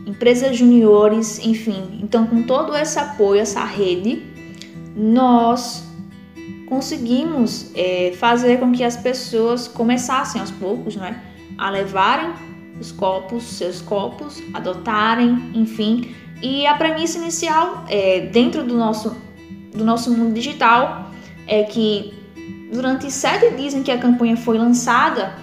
empresas 0.05 0.57
juniores, 0.57 1.39
enfim, 1.39 1.99
então 2.01 2.25
com 2.27 2.43
todo 2.43 2.75
esse 2.75 2.99
apoio, 2.99 3.41
essa 3.41 3.63
rede, 3.63 4.23
nós 4.95 5.83
conseguimos 6.75 7.71
é, 7.73 8.13
fazer 8.19 8.59
com 8.59 8.73
que 8.73 8.83
as 8.83 8.97
pessoas 8.97 9.65
começassem 9.65 10.41
aos 10.41 10.51
poucos, 10.51 10.97
né, 10.97 11.21
a 11.57 11.69
levarem 11.69 12.33
os 12.81 12.91
copos, 12.91 13.43
seus 13.43 13.81
copos, 13.81 14.43
adotarem, 14.53 15.51
enfim. 15.53 16.13
E 16.41 16.67
a 16.67 16.75
premissa 16.75 17.17
inicial 17.17 17.85
é, 17.87 18.19
dentro 18.31 18.61
do 18.63 18.75
nosso 18.75 19.15
do 19.73 19.83
nosso 19.83 20.09
mundo 20.09 20.33
digital 20.33 21.11
é 21.47 21.63
que 21.63 22.13
durante 22.71 23.09
sete 23.11 23.55
dias 23.55 23.73
em 23.73 23.83
que 23.83 23.91
a 23.91 23.97
campanha 23.97 24.37
foi 24.37 24.57
lançada, 24.57 25.33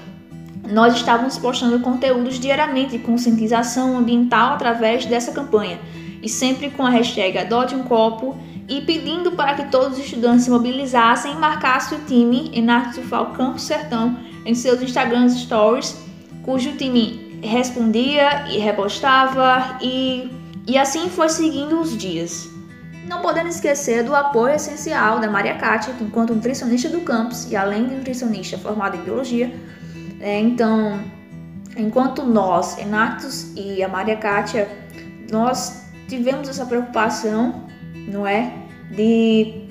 nós 0.71 0.95
estávamos 0.95 1.39
postando 1.39 1.81
conteúdos 1.81 2.39
diariamente 2.39 2.97
de 2.97 2.99
conscientização 2.99 3.97
ambiental 3.97 4.55
através 4.55 5.05
dessa 5.07 5.33
campanha 5.33 5.79
e 6.23 6.29
sempre 6.29 6.71
com 6.71 6.85
a 6.87 6.91
hashtag 6.91 7.37
Adote 7.39 7.75
um 7.75 7.83
Copo 7.83 8.37
e 8.73 8.81
pedindo 8.81 9.33
para 9.33 9.52
que 9.52 9.64
todos 9.67 9.99
os 9.99 10.05
estudantes 10.05 10.45
se 10.45 10.50
mobilizassem 10.50 11.33
e 11.33 11.37
marcassem 11.37 11.99
o 11.99 12.00
time 12.07 12.50
Enactus 12.55 13.05
UFAL 13.05 13.33
Campus 13.33 13.64
Sertão 13.64 14.17
em 14.47 14.55
seus 14.55 14.81
Instagram 14.81 15.29
Stories, 15.29 15.99
cujo 16.43 16.75
time 16.79 17.38
respondia 17.43 18.47
e 18.49 18.57
repostava 18.57 19.76
e, 19.83 20.31
e 20.67 20.79
assim 20.79 21.11
foi 21.11 21.29
seguindo 21.29 21.79
os 21.83 21.95
dias. 21.99 22.49
Não 23.07 23.21
podendo 23.21 23.49
esquecer 23.49 24.05
do 24.05 24.17
apoio 24.17 24.55
essencial 24.55 25.21
da 25.21 25.29
Maria 25.29 25.57
Kátia, 25.57 25.93
que 25.93 26.05
enquanto 26.05 26.35
nutricionista 26.35 26.88
do 26.88 27.02
campus 27.02 27.50
e 27.50 27.57
além 27.57 27.87
de 27.87 27.97
nutricionista 27.97 28.57
formada 28.57 28.97
em 28.97 29.02
biologia, 29.02 29.55
é, 30.19 30.41
então, 30.41 30.99
enquanto 31.76 32.23
nós, 32.23 32.79
Enatos 32.79 33.52
e 33.55 33.83
a 33.83 33.88
Maria 33.88 34.17
Kátia, 34.17 34.67
nós 35.31 35.83
tivemos 36.09 36.49
essa 36.49 36.64
preocupação, 36.64 37.67
não 38.09 38.26
é, 38.26 38.62
de 38.93 39.63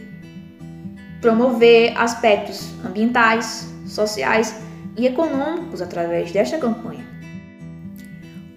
promover 1.22 1.96
aspectos 1.98 2.70
ambientais, 2.86 3.70
sociais 3.86 4.56
e 4.98 5.06
econômicos 5.06 5.82
através 5.82 6.32
desta 6.32 6.58
campanha. 6.58 7.06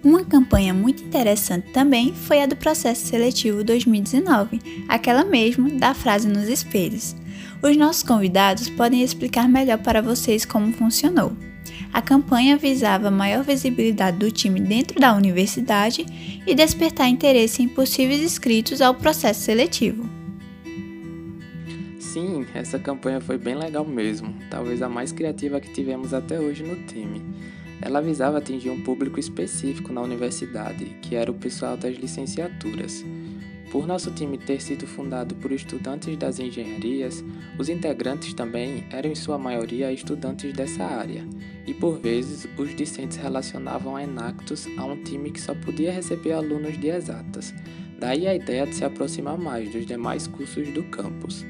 Uma 0.02 0.22
campanha 0.22 0.74
muito 0.74 1.02
interessante 1.02 1.72
também 1.72 2.12
foi 2.12 2.42
a 2.42 2.46
do 2.46 2.56
processo 2.56 3.06
seletivo 3.06 3.64
2019, 3.64 4.84
aquela 4.86 5.24
mesmo 5.24 5.78
da 5.78 5.94
frase 5.94 6.28
nos 6.28 6.48
espelhos. 6.48 7.16
Os 7.62 7.74
nossos 7.76 8.02
convidados 8.02 8.68
podem 8.68 9.02
explicar 9.02 9.48
melhor 9.48 9.78
para 9.78 10.02
vocês 10.02 10.44
como 10.44 10.72
funcionou. 10.72 11.32
A 11.90 12.02
campanha 12.02 12.56
visava 12.56 13.10
maior 13.10 13.42
visibilidade 13.42 14.18
do 14.18 14.30
time 14.30 14.60
dentro 14.60 15.00
da 15.00 15.14
universidade 15.14 16.04
e 16.46 16.54
despertar 16.54 17.08
interesse 17.08 17.62
em 17.62 17.68
possíveis 17.68 18.20
inscritos 18.20 18.82
ao 18.82 18.94
processo 18.94 19.40
seletivo. 19.40 20.23
Sim, 22.14 22.46
essa 22.54 22.78
campanha 22.78 23.20
foi 23.20 23.36
bem 23.36 23.56
legal 23.56 23.84
mesmo, 23.84 24.32
talvez 24.48 24.80
a 24.82 24.88
mais 24.88 25.10
criativa 25.10 25.58
que 25.58 25.72
tivemos 25.72 26.14
até 26.14 26.38
hoje 26.38 26.62
no 26.62 26.76
time. 26.86 27.20
Ela 27.82 28.00
visava 28.00 28.38
atingir 28.38 28.70
um 28.70 28.80
público 28.80 29.18
específico 29.18 29.92
na 29.92 30.00
universidade, 30.00 30.84
que 31.02 31.16
era 31.16 31.28
o 31.28 31.34
pessoal 31.34 31.76
das 31.76 31.96
licenciaturas. 31.96 33.04
Por 33.68 33.84
nosso 33.84 34.12
time 34.12 34.38
ter 34.38 34.62
sido 34.62 34.86
fundado 34.86 35.34
por 35.34 35.50
estudantes 35.50 36.16
das 36.16 36.38
engenharias, 36.38 37.24
os 37.58 37.68
integrantes 37.68 38.32
também 38.32 38.84
eram 38.92 39.10
em 39.10 39.16
sua 39.16 39.36
maioria 39.36 39.90
estudantes 39.90 40.52
dessa 40.52 40.84
área, 40.84 41.26
e 41.66 41.74
por 41.74 41.98
vezes 41.98 42.46
os 42.56 42.76
discentes 42.76 43.16
relacionavam 43.16 43.96
a 43.96 44.04
Enactus 44.04 44.68
a 44.78 44.84
um 44.84 45.02
time 45.02 45.32
que 45.32 45.40
só 45.40 45.52
podia 45.52 45.90
receber 45.90 46.30
alunos 46.30 46.78
de 46.78 46.90
exatas. 46.90 47.52
Daí 47.98 48.28
a 48.28 48.36
ideia 48.36 48.68
de 48.68 48.76
se 48.76 48.84
aproximar 48.84 49.36
mais 49.36 49.68
dos 49.72 49.84
demais 49.84 50.28
cursos 50.28 50.68
do 50.68 50.84
campus. 50.84 51.44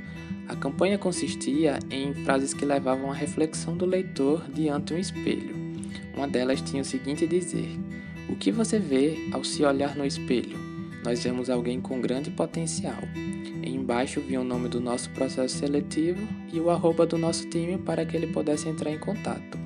A 0.46 0.54
campanha 0.54 0.98
consistia 0.98 1.78
em 1.90 2.12
frases 2.12 2.52
que 2.52 2.64
levavam 2.64 3.10
à 3.10 3.14
reflexão 3.14 3.76
do 3.76 3.86
leitor 3.86 4.44
diante 4.50 4.92
um 4.92 4.98
espelho. 4.98 5.54
Uma 6.14 6.28
delas 6.28 6.60
tinha 6.60 6.82
o 6.82 6.84
seguinte 6.84 7.26
dizer: 7.26 7.68
O 8.28 8.36
que 8.36 8.52
você 8.52 8.78
vê 8.78 9.28
ao 9.32 9.42
se 9.42 9.64
olhar 9.64 9.96
no 9.96 10.04
espelho? 10.04 10.58
Nós 11.02 11.22
vemos 11.22 11.48
alguém 11.48 11.80
com 11.80 12.00
grande 12.00 12.30
potencial. 12.30 13.02
E 13.62 13.70
embaixo 13.70 14.20
vinha 14.20 14.40
o 14.40 14.44
nome 14.44 14.68
do 14.68 14.80
nosso 14.80 15.08
processo 15.10 15.56
seletivo 15.56 16.26
e 16.52 16.60
o 16.60 16.70
arroba 16.70 17.06
do 17.06 17.16
nosso 17.16 17.48
time 17.48 17.78
para 17.78 18.04
que 18.04 18.16
ele 18.16 18.26
pudesse 18.26 18.68
entrar 18.68 18.90
em 18.90 18.98
contato. 18.98 19.58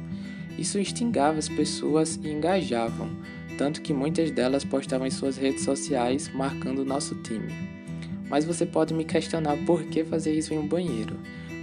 Isso 0.56 0.78
instigava 0.78 1.38
as 1.38 1.48
pessoas 1.48 2.18
e 2.22 2.28
engajavam, 2.28 3.10
tanto 3.56 3.82
que 3.82 3.92
muitas 3.92 4.30
delas 4.30 4.64
postavam 4.64 5.06
em 5.06 5.10
suas 5.10 5.36
redes 5.36 5.64
sociais 5.64 6.28
marcando 6.32 6.84
nosso 6.84 7.14
time. 7.16 7.77
Mas 8.28 8.44
você 8.44 8.66
pode 8.66 8.94
me 8.94 9.04
questionar 9.04 9.56
por 9.64 9.84
que 9.84 10.04
fazer 10.04 10.32
isso 10.32 10.52
em 10.52 10.58
um 10.58 10.66
banheiro. 10.66 11.16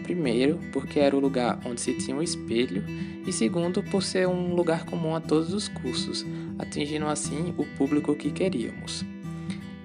Primeiro, 0.03 0.59
porque 0.71 0.99
era 0.99 1.15
o 1.15 1.19
lugar 1.19 1.59
onde 1.65 1.81
se 1.81 1.93
tinha 1.93 2.15
um 2.15 2.21
espelho, 2.21 2.83
e 3.25 3.33
segundo, 3.33 3.81
por 3.81 4.03
ser 4.03 4.27
um 4.27 4.53
lugar 4.53 4.85
comum 4.85 5.15
a 5.15 5.19
todos 5.19 5.53
os 5.53 5.67
cursos, 5.67 6.25
atingindo 6.59 7.07
assim 7.07 7.53
o 7.57 7.65
público 7.77 8.15
que 8.15 8.29
queríamos. 8.31 9.03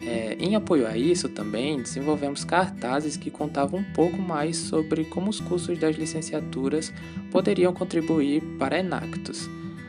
É, 0.02 0.34
em 0.40 0.54
apoio 0.54 0.86
a 0.86 0.96
isso 0.96 1.28
também 1.28 1.82
desenvolvemos 1.82 2.42
cartazes 2.42 3.16
que 3.16 3.30
contavam 3.30 3.80
um 3.80 3.92
pouco 3.92 4.16
mais 4.16 4.56
sobre 4.56 5.04
como 5.04 5.28
os 5.28 5.40
cursos 5.40 5.78
das 5.78 5.96
licenciaturas 5.96 6.92
poderiam 7.30 7.72
contribuir 7.72 8.42
para 8.58 8.78
Enactus. 8.78 9.48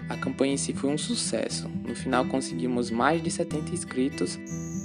A 0.09 0.17
campanha 0.17 0.53
em 0.53 0.57
si 0.57 0.73
foi 0.73 0.89
um 0.89 0.97
sucesso. 0.97 1.69
No 1.87 1.95
final 1.95 2.25
conseguimos 2.25 2.91
mais 2.91 3.23
de 3.23 3.31
70 3.31 3.73
inscritos. 3.73 4.37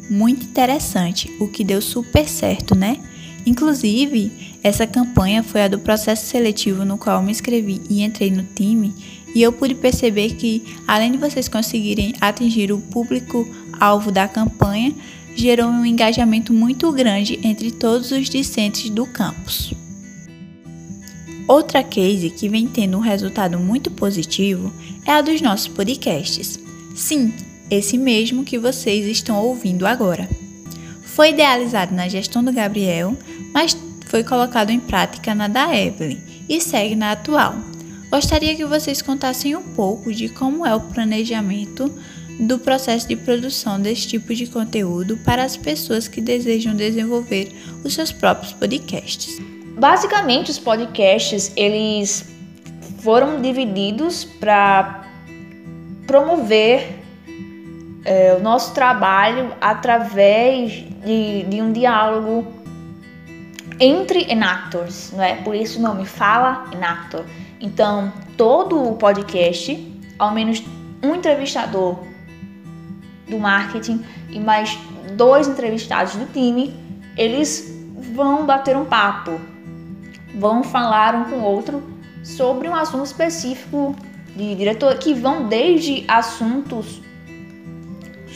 Muito 0.08 0.44
interessante, 0.44 1.30
o 1.40 1.48
que 1.48 1.64
deu 1.64 1.82
super 1.82 2.28
certo, 2.28 2.75
né? 2.75 2.98
Inclusive, 3.44 4.56
essa 4.62 4.86
campanha 4.86 5.42
foi 5.42 5.62
a 5.62 5.68
do 5.68 5.78
processo 5.78 6.26
seletivo 6.26 6.84
no 6.84 6.98
qual 6.98 7.22
me 7.22 7.30
inscrevi 7.30 7.80
e 7.88 8.02
entrei 8.02 8.30
no 8.30 8.42
time, 8.42 8.92
e 9.34 9.42
eu 9.42 9.52
pude 9.52 9.75
perceber 9.75 10.34
que, 10.34 10.76
além 10.86 11.12
de 11.12 11.18
vocês 11.18 11.48
conseguirem 11.48 12.14
atingir 12.20 12.72
o 12.72 12.80
público-alvo 12.80 14.10
da 14.10 14.26
campanha, 14.26 14.94
gerou 15.36 15.68
um 15.68 15.84
engajamento 15.84 16.52
muito 16.52 16.90
grande 16.90 17.38
entre 17.42 17.70
todos 17.70 18.10
os 18.10 18.28
discentes 18.28 18.88
do 18.90 19.06
campus. 19.06 19.75
Outra 21.46 21.84
case 21.84 22.30
que 22.30 22.48
vem 22.48 22.66
tendo 22.66 22.96
um 22.96 23.00
resultado 23.00 23.58
muito 23.58 23.90
positivo 23.90 24.72
é 25.04 25.12
a 25.12 25.20
dos 25.20 25.40
nossos 25.40 25.68
podcasts. 25.68 26.58
Sim, 26.94 27.32
esse 27.70 27.99
mesmo 27.99 28.44
que 28.44 28.58
vocês 28.58 29.06
estão 29.06 29.42
ouvindo 29.42 29.87
agora. 29.87 30.28
Foi 31.02 31.30
idealizado 31.30 31.94
na 31.94 32.08
gestão 32.08 32.44
do 32.44 32.52
Gabriel, 32.52 33.16
mas 33.52 33.76
foi 34.06 34.23
colocado 34.23 34.70
em 34.70 34.80
prática 34.80 35.35
na 35.35 35.49
da 35.49 35.75
Evelyn 35.75 36.18
e 36.49 36.61
segue 36.61 36.94
na 36.94 37.12
atual. 37.12 37.54
Gostaria 38.11 38.54
que 38.54 38.64
vocês 38.64 39.02
contassem 39.02 39.56
um 39.56 39.62
pouco 39.75 40.12
de 40.12 40.28
como 40.28 40.64
é 40.64 40.75
o 40.75 40.80
planejamento 40.80 41.92
do 42.38 42.58
processo 42.58 43.08
de 43.08 43.16
produção 43.16 43.80
desse 43.80 44.06
tipo 44.06 44.35
de 44.35 44.46
conteúdo 44.46 45.16
para 45.18 45.42
as 45.42 45.56
pessoas 45.56 46.06
que 46.06 46.20
desejam 46.20 46.75
desenvolver 46.75 47.52
os 47.82 47.94
seus 47.94 48.12
próprios 48.12 48.52
podcasts. 48.52 49.38
Basicamente, 49.78 50.50
os 50.50 50.58
podcasts 50.58 51.50
eles 51.56 52.26
foram 53.00 53.40
divididos 53.40 54.25
para 54.25 55.06
promover 56.06 56.95
é, 58.06 58.36
o 58.38 58.40
nosso 58.40 58.72
trabalho 58.72 59.52
através 59.60 60.70
de, 61.04 61.42
de 61.42 61.60
um 61.60 61.72
diálogo 61.72 62.46
entre 63.80 64.30
enactors, 64.30 65.12
não 65.12 65.22
é? 65.22 65.34
Por 65.34 65.56
isso 65.56 65.80
o 65.80 65.82
nome 65.82 66.06
Fala 66.06 66.64
Enactor. 66.72 67.25
Então, 67.60 68.12
todo 68.36 68.80
o 68.80 68.94
podcast, 68.96 69.92
ao 70.18 70.32
menos 70.32 70.62
um 71.02 71.16
entrevistador 71.16 71.98
do 73.28 73.38
marketing 73.38 74.04
e 74.30 74.38
mais 74.38 74.78
dois 75.16 75.48
entrevistados 75.48 76.14
do 76.14 76.26
time, 76.26 76.72
eles 77.16 77.76
vão 78.14 78.46
bater 78.46 78.76
um 78.76 78.84
papo, 78.84 79.40
vão 80.38 80.62
falar 80.62 81.14
um 81.16 81.25
com 81.25 81.36
o 81.36 81.42
outro 81.42 81.82
sobre 82.22 82.68
um 82.68 82.75
assunto 82.75 83.04
específico 83.04 83.96
de 84.36 84.54
diretor, 84.54 84.96
que 84.98 85.12
vão 85.12 85.48
desde 85.48 86.04
assuntos 86.06 87.00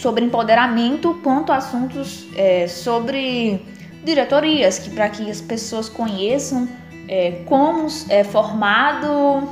sobre 0.00 0.24
empoderamento 0.24 1.14
quanto 1.22 1.52
assuntos 1.52 2.26
é, 2.34 2.66
sobre 2.66 3.64
diretorias, 4.02 4.78
que 4.78 4.90
para 4.90 5.08
que 5.10 5.30
as 5.30 5.40
pessoas 5.40 5.88
conheçam 5.88 6.66
é, 7.06 7.42
como 7.44 7.86
é 8.08 8.24
formado 8.24 9.48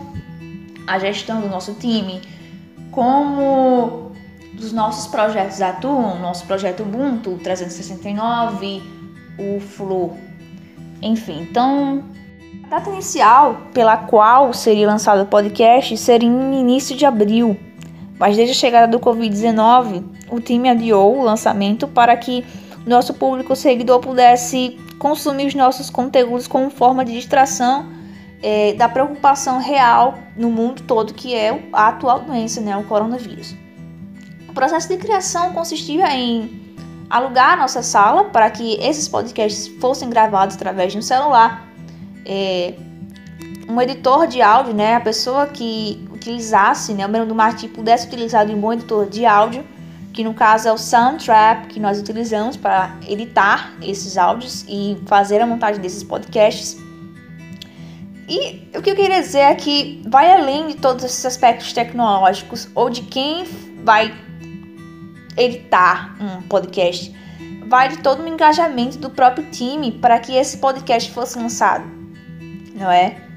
a 0.86 0.98
gestão 0.98 1.40
do 1.42 1.48
nosso 1.48 1.74
time, 1.74 2.22
como 2.90 4.12
dos 4.54 4.72
nossos 4.72 5.06
projetos 5.08 5.60
atuam, 5.60 6.18
nosso 6.18 6.46
projeto 6.46 6.82
Ubuntu 6.82 7.38
369, 7.42 8.82
o 9.38 9.60
Flow, 9.60 10.16
enfim. 11.02 11.42
Então, 11.42 12.02
a 12.64 12.68
data 12.68 12.88
inicial 12.90 13.62
pela 13.74 13.98
qual 13.98 14.54
seria 14.54 14.86
lançado 14.86 15.22
o 15.22 15.26
podcast 15.26 15.94
seria 15.98 16.30
no 16.30 16.54
início 16.54 16.96
de 16.96 17.04
abril, 17.04 17.56
mas 18.18 18.36
desde 18.36 18.52
a 18.52 18.56
chegada 18.56 18.88
do 18.88 18.98
Covid-19, 18.98 20.02
o 20.30 20.40
time 20.40 20.68
adiou 20.68 21.18
o 21.18 21.22
lançamento 21.22 21.86
para 21.86 22.16
que 22.16 22.44
nosso 22.86 23.14
público 23.14 23.54
seguidor 23.54 24.00
pudesse 24.00 24.78
consumir 24.98 25.46
os 25.46 25.54
nossos 25.54 25.90
conteúdos 25.90 26.48
como 26.48 26.70
forma 26.70 27.04
de 27.04 27.12
distração 27.12 27.86
é, 28.42 28.72
da 28.74 28.88
preocupação 28.88 29.58
real 29.58 30.18
no 30.36 30.50
mundo 30.50 30.82
todo 30.82 31.14
que 31.14 31.34
é 31.34 31.68
a 31.72 31.88
atual 31.88 32.20
doença, 32.20 32.60
né, 32.60 32.76
o 32.76 32.84
coronavírus. 32.84 33.54
O 34.48 34.52
processo 34.52 34.88
de 34.88 34.96
criação 34.96 35.52
consistia 35.52 36.12
em 36.14 36.76
alugar 37.10 37.52
a 37.52 37.56
nossa 37.56 37.82
sala 37.82 38.24
para 38.24 38.50
que 38.50 38.74
esses 38.80 39.08
podcasts 39.08 39.68
fossem 39.80 40.08
gravados 40.08 40.56
através 40.56 40.92
de 40.92 40.98
um 40.98 41.02
celular. 41.02 41.66
É, 42.24 42.74
um 43.68 43.80
editor 43.80 44.26
de 44.26 44.40
áudio, 44.40 44.74
né, 44.74 44.96
a 44.96 45.00
pessoa 45.00 45.46
que 45.46 46.07
utilizasse, 46.28 46.92
né, 46.92 47.06
o 47.06 47.08
membro 47.08 47.26
do 47.26 47.34
marketing 47.34 47.68
pudesse 47.68 48.06
utilizar 48.06 48.46
um 48.46 48.60
bom 48.60 48.72
editor 48.72 49.08
de 49.08 49.24
áudio, 49.24 49.64
que 50.12 50.22
no 50.22 50.34
caso 50.34 50.68
é 50.68 50.72
o 50.72 50.78
Soundtrap 50.78 51.68
que 51.68 51.80
nós 51.80 51.98
utilizamos 51.98 52.56
para 52.56 52.94
editar 53.06 53.72
esses 53.80 54.18
áudios 54.18 54.64
e 54.68 54.98
fazer 55.06 55.40
a 55.40 55.46
montagem 55.46 55.80
desses 55.80 56.02
podcasts. 56.02 56.76
E 58.28 58.68
o 58.76 58.82
que 58.82 58.90
eu 58.90 58.94
queria 58.94 59.22
dizer 59.22 59.38
é 59.38 59.54
que 59.54 60.02
vai 60.06 60.30
além 60.30 60.68
de 60.68 60.74
todos 60.74 61.02
esses 61.02 61.24
aspectos 61.24 61.72
tecnológicos 61.72 62.68
ou 62.74 62.90
de 62.90 63.02
quem 63.02 63.44
vai 63.82 64.14
editar 65.36 66.16
um 66.20 66.42
podcast, 66.42 67.14
vai 67.68 67.88
de 67.88 67.98
todo 67.98 68.22
o 68.22 68.28
engajamento 68.28 68.98
do 68.98 69.08
próprio 69.08 69.50
time 69.50 69.92
para 69.92 70.18
que 70.18 70.34
esse 70.36 70.58
podcast 70.58 71.10
fosse 71.12 71.38
lançado, 71.38 71.84
não 72.74 72.90
é? 72.90 73.27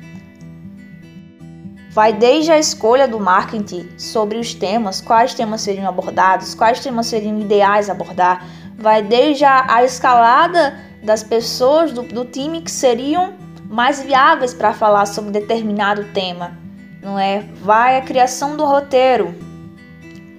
Vai 1.91 2.13
desde 2.13 2.51
a 2.51 2.57
escolha 2.57 3.05
do 3.05 3.19
marketing 3.19 3.89
sobre 3.97 4.37
os 4.37 4.53
temas, 4.53 5.01
quais 5.01 5.33
temas 5.33 5.59
seriam 5.59 5.89
abordados, 5.89 6.55
quais 6.55 6.79
temas 6.79 7.07
seriam 7.07 7.37
ideais 7.37 7.89
abordar, 7.89 8.45
vai 8.77 9.01
desde 9.01 9.43
a, 9.43 9.65
a 9.67 9.83
escalada 9.83 10.79
das 11.03 11.21
pessoas 11.21 11.91
do, 11.91 12.03
do 12.03 12.23
time 12.23 12.61
que 12.61 12.71
seriam 12.71 13.33
mais 13.69 14.01
viáveis 14.01 14.53
para 14.53 14.73
falar 14.73 15.05
sobre 15.05 15.31
determinado 15.31 16.05
tema, 16.13 16.57
não 17.01 17.19
é? 17.19 17.39
Vai 17.61 17.97
a 17.97 18.01
criação 18.01 18.55
do 18.55 18.63
roteiro, 18.63 19.35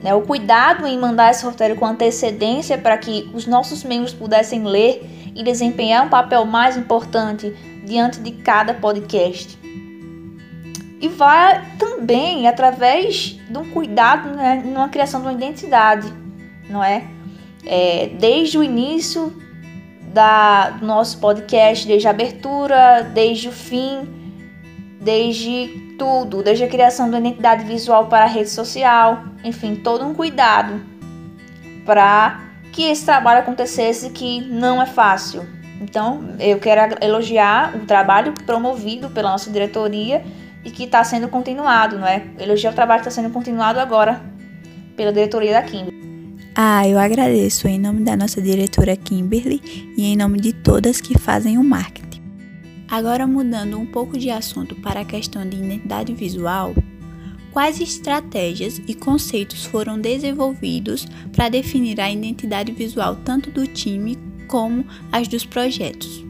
né, 0.02 0.14
o 0.14 0.22
cuidado 0.22 0.86
em 0.86 0.98
mandar 0.98 1.30
esse 1.30 1.44
roteiro 1.44 1.76
com 1.76 1.84
antecedência 1.84 2.78
para 2.78 2.96
que 2.96 3.30
os 3.34 3.46
nossos 3.46 3.84
membros 3.84 4.14
pudessem 4.14 4.64
ler 4.64 5.06
e 5.34 5.44
desempenhar 5.44 6.06
um 6.06 6.08
papel 6.08 6.46
mais 6.46 6.78
importante 6.78 7.50
diante 7.84 8.20
de 8.20 8.32
cada 8.32 8.72
podcast. 8.72 9.62
E 11.02 11.08
vai 11.08 11.64
também 11.80 12.46
através 12.46 13.36
de 13.50 13.58
um 13.58 13.68
cuidado 13.70 14.30
né, 14.36 14.62
na 14.64 14.88
criação 14.88 15.20
de 15.20 15.26
uma 15.26 15.32
identidade, 15.32 16.06
não 16.70 16.82
é? 16.82 17.04
é 17.66 18.06
desde 18.20 18.56
o 18.56 18.62
início 18.62 19.36
da, 20.12 20.70
do 20.70 20.86
nosso 20.86 21.18
podcast, 21.18 21.88
desde 21.88 22.06
a 22.06 22.10
abertura, 22.10 23.02
desde 23.12 23.48
o 23.48 23.52
fim, 23.52 24.08
desde 25.00 25.96
tudo, 25.98 26.40
desde 26.40 26.62
a 26.62 26.68
criação 26.68 27.10
da 27.10 27.18
identidade 27.18 27.64
visual 27.64 28.06
para 28.06 28.24
a 28.24 28.28
rede 28.28 28.50
social, 28.50 29.24
enfim, 29.42 29.74
todo 29.74 30.04
um 30.04 30.14
cuidado 30.14 30.80
para 31.84 32.42
que 32.72 32.84
esse 32.84 33.04
trabalho 33.04 33.40
acontecesse 33.40 34.10
que 34.10 34.40
não 34.42 34.80
é 34.80 34.86
fácil. 34.86 35.44
Então, 35.80 36.36
eu 36.38 36.60
quero 36.60 36.96
elogiar 37.04 37.74
o 37.74 37.80
trabalho 37.86 38.32
promovido 38.46 39.10
pela 39.10 39.32
nossa 39.32 39.50
diretoria 39.50 40.22
e 40.64 40.70
que 40.70 40.85
está 40.85 41.03
sendo 41.05 41.29
continuado, 41.29 41.98
não 41.98 42.07
é? 42.07 42.27
Elogiar 42.38 42.70
o 42.70 42.75
trabalho 42.75 43.03
que 43.03 43.09
está 43.09 43.22
sendo 43.22 43.33
continuado 43.33 43.81
agora 43.81 44.22
pela 44.96 45.12
diretoria 45.12 45.53
da 45.53 45.62
Kimberly. 45.62 46.03
Ah, 46.55 46.87
eu 46.87 46.98
agradeço 46.98 47.66
em 47.66 47.79
nome 47.79 48.05
da 48.05 48.16
nossa 48.16 48.40
diretora 48.40 48.94
Kimberly 48.94 49.94
e 49.96 50.05
em 50.05 50.16
nome 50.16 50.38
de 50.38 50.53
todas 50.53 51.01
que 51.01 51.18
fazem 51.18 51.57
o 51.57 51.64
marketing. 51.64 52.20
Agora, 52.90 53.27
mudando 53.27 53.79
um 53.79 53.87
pouco 53.87 54.18
de 54.18 54.29
assunto 54.29 54.75
para 54.77 55.01
a 55.01 55.05
questão 55.05 55.48
de 55.48 55.57
identidade 55.57 56.12
visual, 56.12 56.75
quais 57.51 57.81
estratégias 57.81 58.83
e 58.87 58.94
conceitos 58.94 59.64
foram 59.64 59.98
desenvolvidos 59.98 61.07
para 61.35 61.48
definir 61.48 61.98
a 61.98 62.11
identidade 62.11 62.70
visual 62.70 63.16
tanto 63.25 63.51
do 63.51 63.66
time 63.66 64.18
como 64.46 64.85
as 65.11 65.27
dos 65.27 65.46
projetos? 65.46 66.22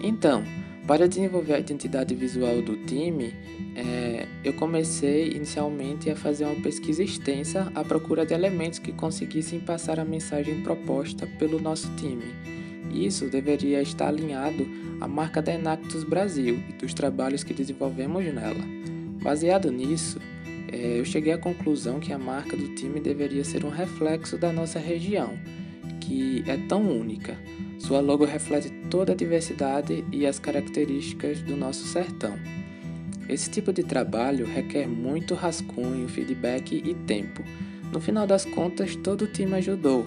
Então, 0.00 0.44
para 0.86 1.08
desenvolver 1.08 1.54
a 1.54 1.58
identidade 1.58 2.14
visual 2.14 2.60
do 2.62 2.76
time, 2.84 3.34
é, 3.74 4.26
eu 4.44 4.52
comecei 4.52 5.30
inicialmente 5.32 6.10
a 6.10 6.16
fazer 6.16 6.44
uma 6.44 6.60
pesquisa 6.60 7.02
extensa 7.02 7.70
à 7.74 7.82
procura 7.82 8.26
de 8.26 8.34
elementos 8.34 8.78
que 8.78 8.92
conseguissem 8.92 9.60
passar 9.60 9.98
a 9.98 10.04
mensagem 10.04 10.62
proposta 10.62 11.26
pelo 11.38 11.60
nosso 11.60 11.90
time 11.96 12.54
isso 12.94 13.26
deveria 13.26 13.82
estar 13.82 14.08
alinhado 14.08 14.66
à 15.00 15.08
marca 15.08 15.42
da 15.42 15.52
Enactus 15.52 16.04
Brasil 16.04 16.62
e 16.68 16.72
dos 16.74 16.94
trabalhos 16.94 17.42
que 17.42 17.52
desenvolvemos 17.52 18.24
nela. 18.32 18.64
Baseado 19.22 19.72
nisso, 19.72 20.20
é, 20.70 21.00
eu 21.00 21.04
cheguei 21.04 21.32
à 21.32 21.38
conclusão 21.38 21.98
que 21.98 22.12
a 22.12 22.18
marca 22.18 22.56
do 22.56 22.74
time 22.74 23.00
deveria 23.00 23.44
ser 23.44 23.64
um 23.64 23.70
reflexo 23.70 24.38
da 24.38 24.52
nossa 24.52 24.78
região, 24.78 25.36
que 26.06 26.44
é 26.46 26.56
tão 26.56 26.82
única. 26.82 27.36
Sua 27.78 28.00
logo 28.00 28.24
reflete 28.24 28.70
toda 28.90 29.12
a 29.12 29.16
diversidade 29.16 30.04
e 30.12 30.26
as 30.26 30.38
características 30.38 31.40
do 31.40 31.56
nosso 31.56 31.84
sertão. 31.84 32.38
Esse 33.28 33.50
tipo 33.50 33.72
de 33.72 33.82
trabalho 33.82 34.46
requer 34.46 34.86
muito 34.86 35.34
rascunho, 35.34 36.08
feedback 36.08 36.82
e 36.84 36.94
tempo. 36.94 37.42
No 37.90 38.00
final 38.00 38.26
das 38.26 38.44
contas, 38.44 38.94
todo 38.96 39.22
o 39.22 39.26
time 39.26 39.54
ajudou 39.54 40.06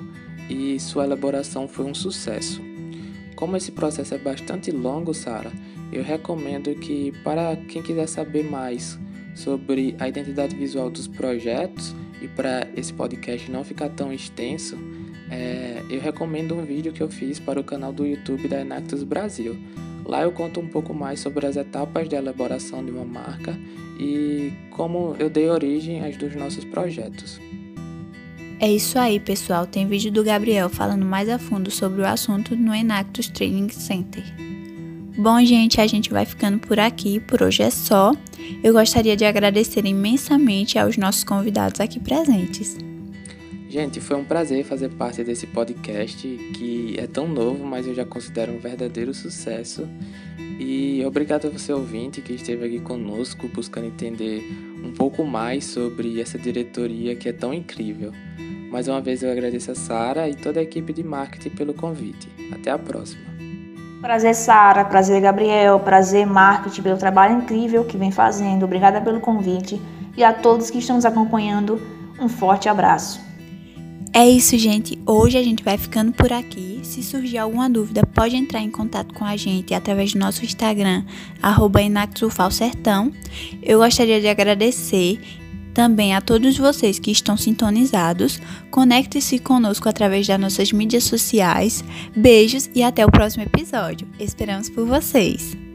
e 0.50 0.80
sua 0.80 1.06
elaboração 1.06 1.68
foi 1.68 1.86
um 1.86 1.96
sucesso. 1.96 2.62
Como 3.36 3.58
esse 3.58 3.72
processo 3.72 4.14
é 4.14 4.18
bastante 4.18 4.72
longo, 4.72 5.14
Sara, 5.14 5.52
eu 5.92 6.04
recomendo 6.04 6.74
que 6.76 7.12
para 7.24 7.56
quem 7.56 7.82
quiser 7.82 8.08
saber 8.08 8.44
mais 8.44 9.00
sobre 9.36 9.96
a 10.00 10.08
identidade 10.08 10.56
visual 10.56 10.90
dos 10.90 11.08
projetos 11.08 11.96
e 12.22 12.28
para 12.28 12.68
esse 12.76 12.92
podcast 12.92 13.50
não 13.52 13.64
ficar 13.64 13.90
tão 13.90 14.12
extenso, 14.12 14.78
é, 15.30 15.67
eu 15.90 16.00
recomendo 16.00 16.56
um 16.56 16.66
vídeo 16.66 16.92
que 16.92 17.02
eu 17.02 17.10
fiz 17.10 17.40
para 17.40 17.60
o 17.60 17.64
canal 17.64 17.94
do 17.94 18.06
YouTube 18.06 18.48
da 18.48 18.62
Enactus 18.62 19.04
Brasil. 19.04 19.58
Lá 20.06 20.24
eu 20.24 20.32
conto 20.32 20.60
um 20.60 20.68
pouco 20.68 20.94
mais 20.94 21.20
sobre 21.20 21.46
as 21.46 21.56
etapas 21.56 22.08
de 22.08 22.16
elaboração 22.16 22.84
de 22.84 22.92
uma 22.92 23.04
marca 23.04 23.58
e 24.00 24.54
como 24.72 25.16
eu 25.20 25.30
dei 25.30 25.50
origem 25.50 26.04
aos 26.06 26.16
dos 26.16 26.36
nossos 26.36 26.64
projetos. 26.64 27.40
É 28.60 28.72
isso 28.72 28.98
aí, 28.98 29.20
pessoal. 29.20 29.68
Tem 29.68 29.86
vídeo 29.86 30.12
do 30.12 30.24
Gabriel 30.24 30.70
falando 30.70 31.06
mais 31.06 31.30
a 31.30 31.38
fundo 31.38 31.70
sobre 31.70 32.02
o 32.02 32.08
assunto 32.08 32.56
no 32.56 32.74
Enactus 32.74 33.28
Training 33.28 33.70
Center. 33.70 34.24
Bom, 35.18 35.44
gente, 35.44 35.82
a 35.82 35.88
gente 35.88 36.10
vai 36.10 36.26
ficando 36.26 36.60
por 36.60 36.80
aqui. 36.80 37.20
Por 37.20 37.44
hoje 37.44 37.64
é 37.64 37.70
só. 37.70 38.14
Eu 38.64 38.74
gostaria 38.74 39.16
de 39.16 39.26
agradecer 39.26 39.86
imensamente 39.86 40.80
aos 40.80 40.98
nossos 40.98 41.24
convidados 41.24 41.80
aqui 41.80 42.00
presentes. 42.00 42.78
Gente, 43.70 44.00
foi 44.00 44.16
um 44.16 44.24
prazer 44.24 44.64
fazer 44.64 44.90
parte 44.90 45.24
desse 45.26 45.46
podcast 45.46 46.26
que 46.54 46.96
é 46.98 47.06
tão 47.06 47.28
novo, 47.28 47.66
mas 47.66 47.86
eu 47.86 47.94
já 47.94 48.06
considero 48.06 48.54
um 48.54 48.60
verdadeiro 48.60 49.14
sucesso. 49.14 49.86
E 50.58 51.04
obrigado 51.06 51.48
a 51.48 51.50
você 51.50 51.74
ouvinte 51.74 52.22
que 52.22 52.34
esteve 52.34 52.66
aqui 52.66 52.80
conosco 52.80 53.48
buscando 53.50 53.88
entender 53.88 54.42
um 54.84 54.94
pouco 54.94 55.26
mais 55.26 55.66
sobre 55.66 56.22
essa 56.22 56.38
diretoria 56.38 57.14
que 57.14 57.28
é 57.28 57.34
tão 57.34 57.54
incrível. 57.54 58.14
Mais 58.72 58.88
uma 58.88 59.02
vez 59.02 59.22
eu 59.22 59.32
agradeço 59.32 59.72
a 59.72 59.76
Sara 59.76 60.30
e 60.30 60.34
toda 60.34 60.62
a 60.62 60.64
equipe 60.64 60.94
de 60.94 61.04
marketing 61.04 61.50
pelo 61.50 61.74
convite. 61.74 62.30
Até 62.54 62.72
a 62.72 62.80
próxima. 62.80 63.22
Prazer, 64.02 64.34
Sara. 64.34 64.86
Prazer, 64.86 65.22
Gabriel. 65.22 65.80
Prazer, 65.82 66.26
marketing, 66.26 66.84
pelo 66.84 66.98
trabalho 66.98 67.38
incrível 67.38 67.84
que 67.84 67.98
vem 67.98 68.12
fazendo. 68.12 68.64
Obrigada 68.64 69.02
pelo 69.02 69.20
convite. 69.20 69.82
E 70.16 70.24
a 70.24 70.34
todos 70.34 70.70
que 70.70 70.80
estão 70.80 70.96
nos 70.96 71.06
acompanhando, 71.06 71.82
um 72.20 72.30
forte 72.30 72.70
abraço. 72.70 73.27
É 74.18 74.28
isso, 74.28 74.58
gente. 74.58 74.98
Hoje 75.06 75.38
a 75.38 75.44
gente 75.44 75.64
vai 75.64 75.78
ficando 75.78 76.12
por 76.12 76.34
aqui. 76.34 76.80
Se 76.82 77.04
surgir 77.04 77.38
alguma 77.38 77.70
dúvida, 77.70 78.02
pode 78.04 78.36
entrar 78.36 78.62
em 78.62 78.72
contato 78.72 79.14
com 79.14 79.24
a 79.24 79.38
gente 79.38 79.76
através 79.76 80.12
do 80.12 80.18
nosso 80.18 80.44
Instagram, 80.44 81.04
arroba 81.40 81.80
Eu 83.62 83.78
gostaria 83.78 84.20
de 84.20 84.28
agradecer 84.28 85.20
também 85.72 86.16
a 86.16 86.22
todos 86.22 86.58
vocês 86.58 86.98
que 86.98 87.12
estão 87.12 87.38
sintonizados. 87.38 88.42
Conecte-se 88.72 89.38
conosco 89.38 89.88
através 89.88 90.26
das 90.26 90.40
nossas 90.40 90.72
mídias 90.72 91.04
sociais. 91.04 91.84
Beijos 92.16 92.72
e 92.74 92.82
até 92.82 93.06
o 93.06 93.12
próximo 93.12 93.44
episódio. 93.44 94.08
Esperamos 94.20 94.68
por 94.68 94.88
vocês! 94.88 95.67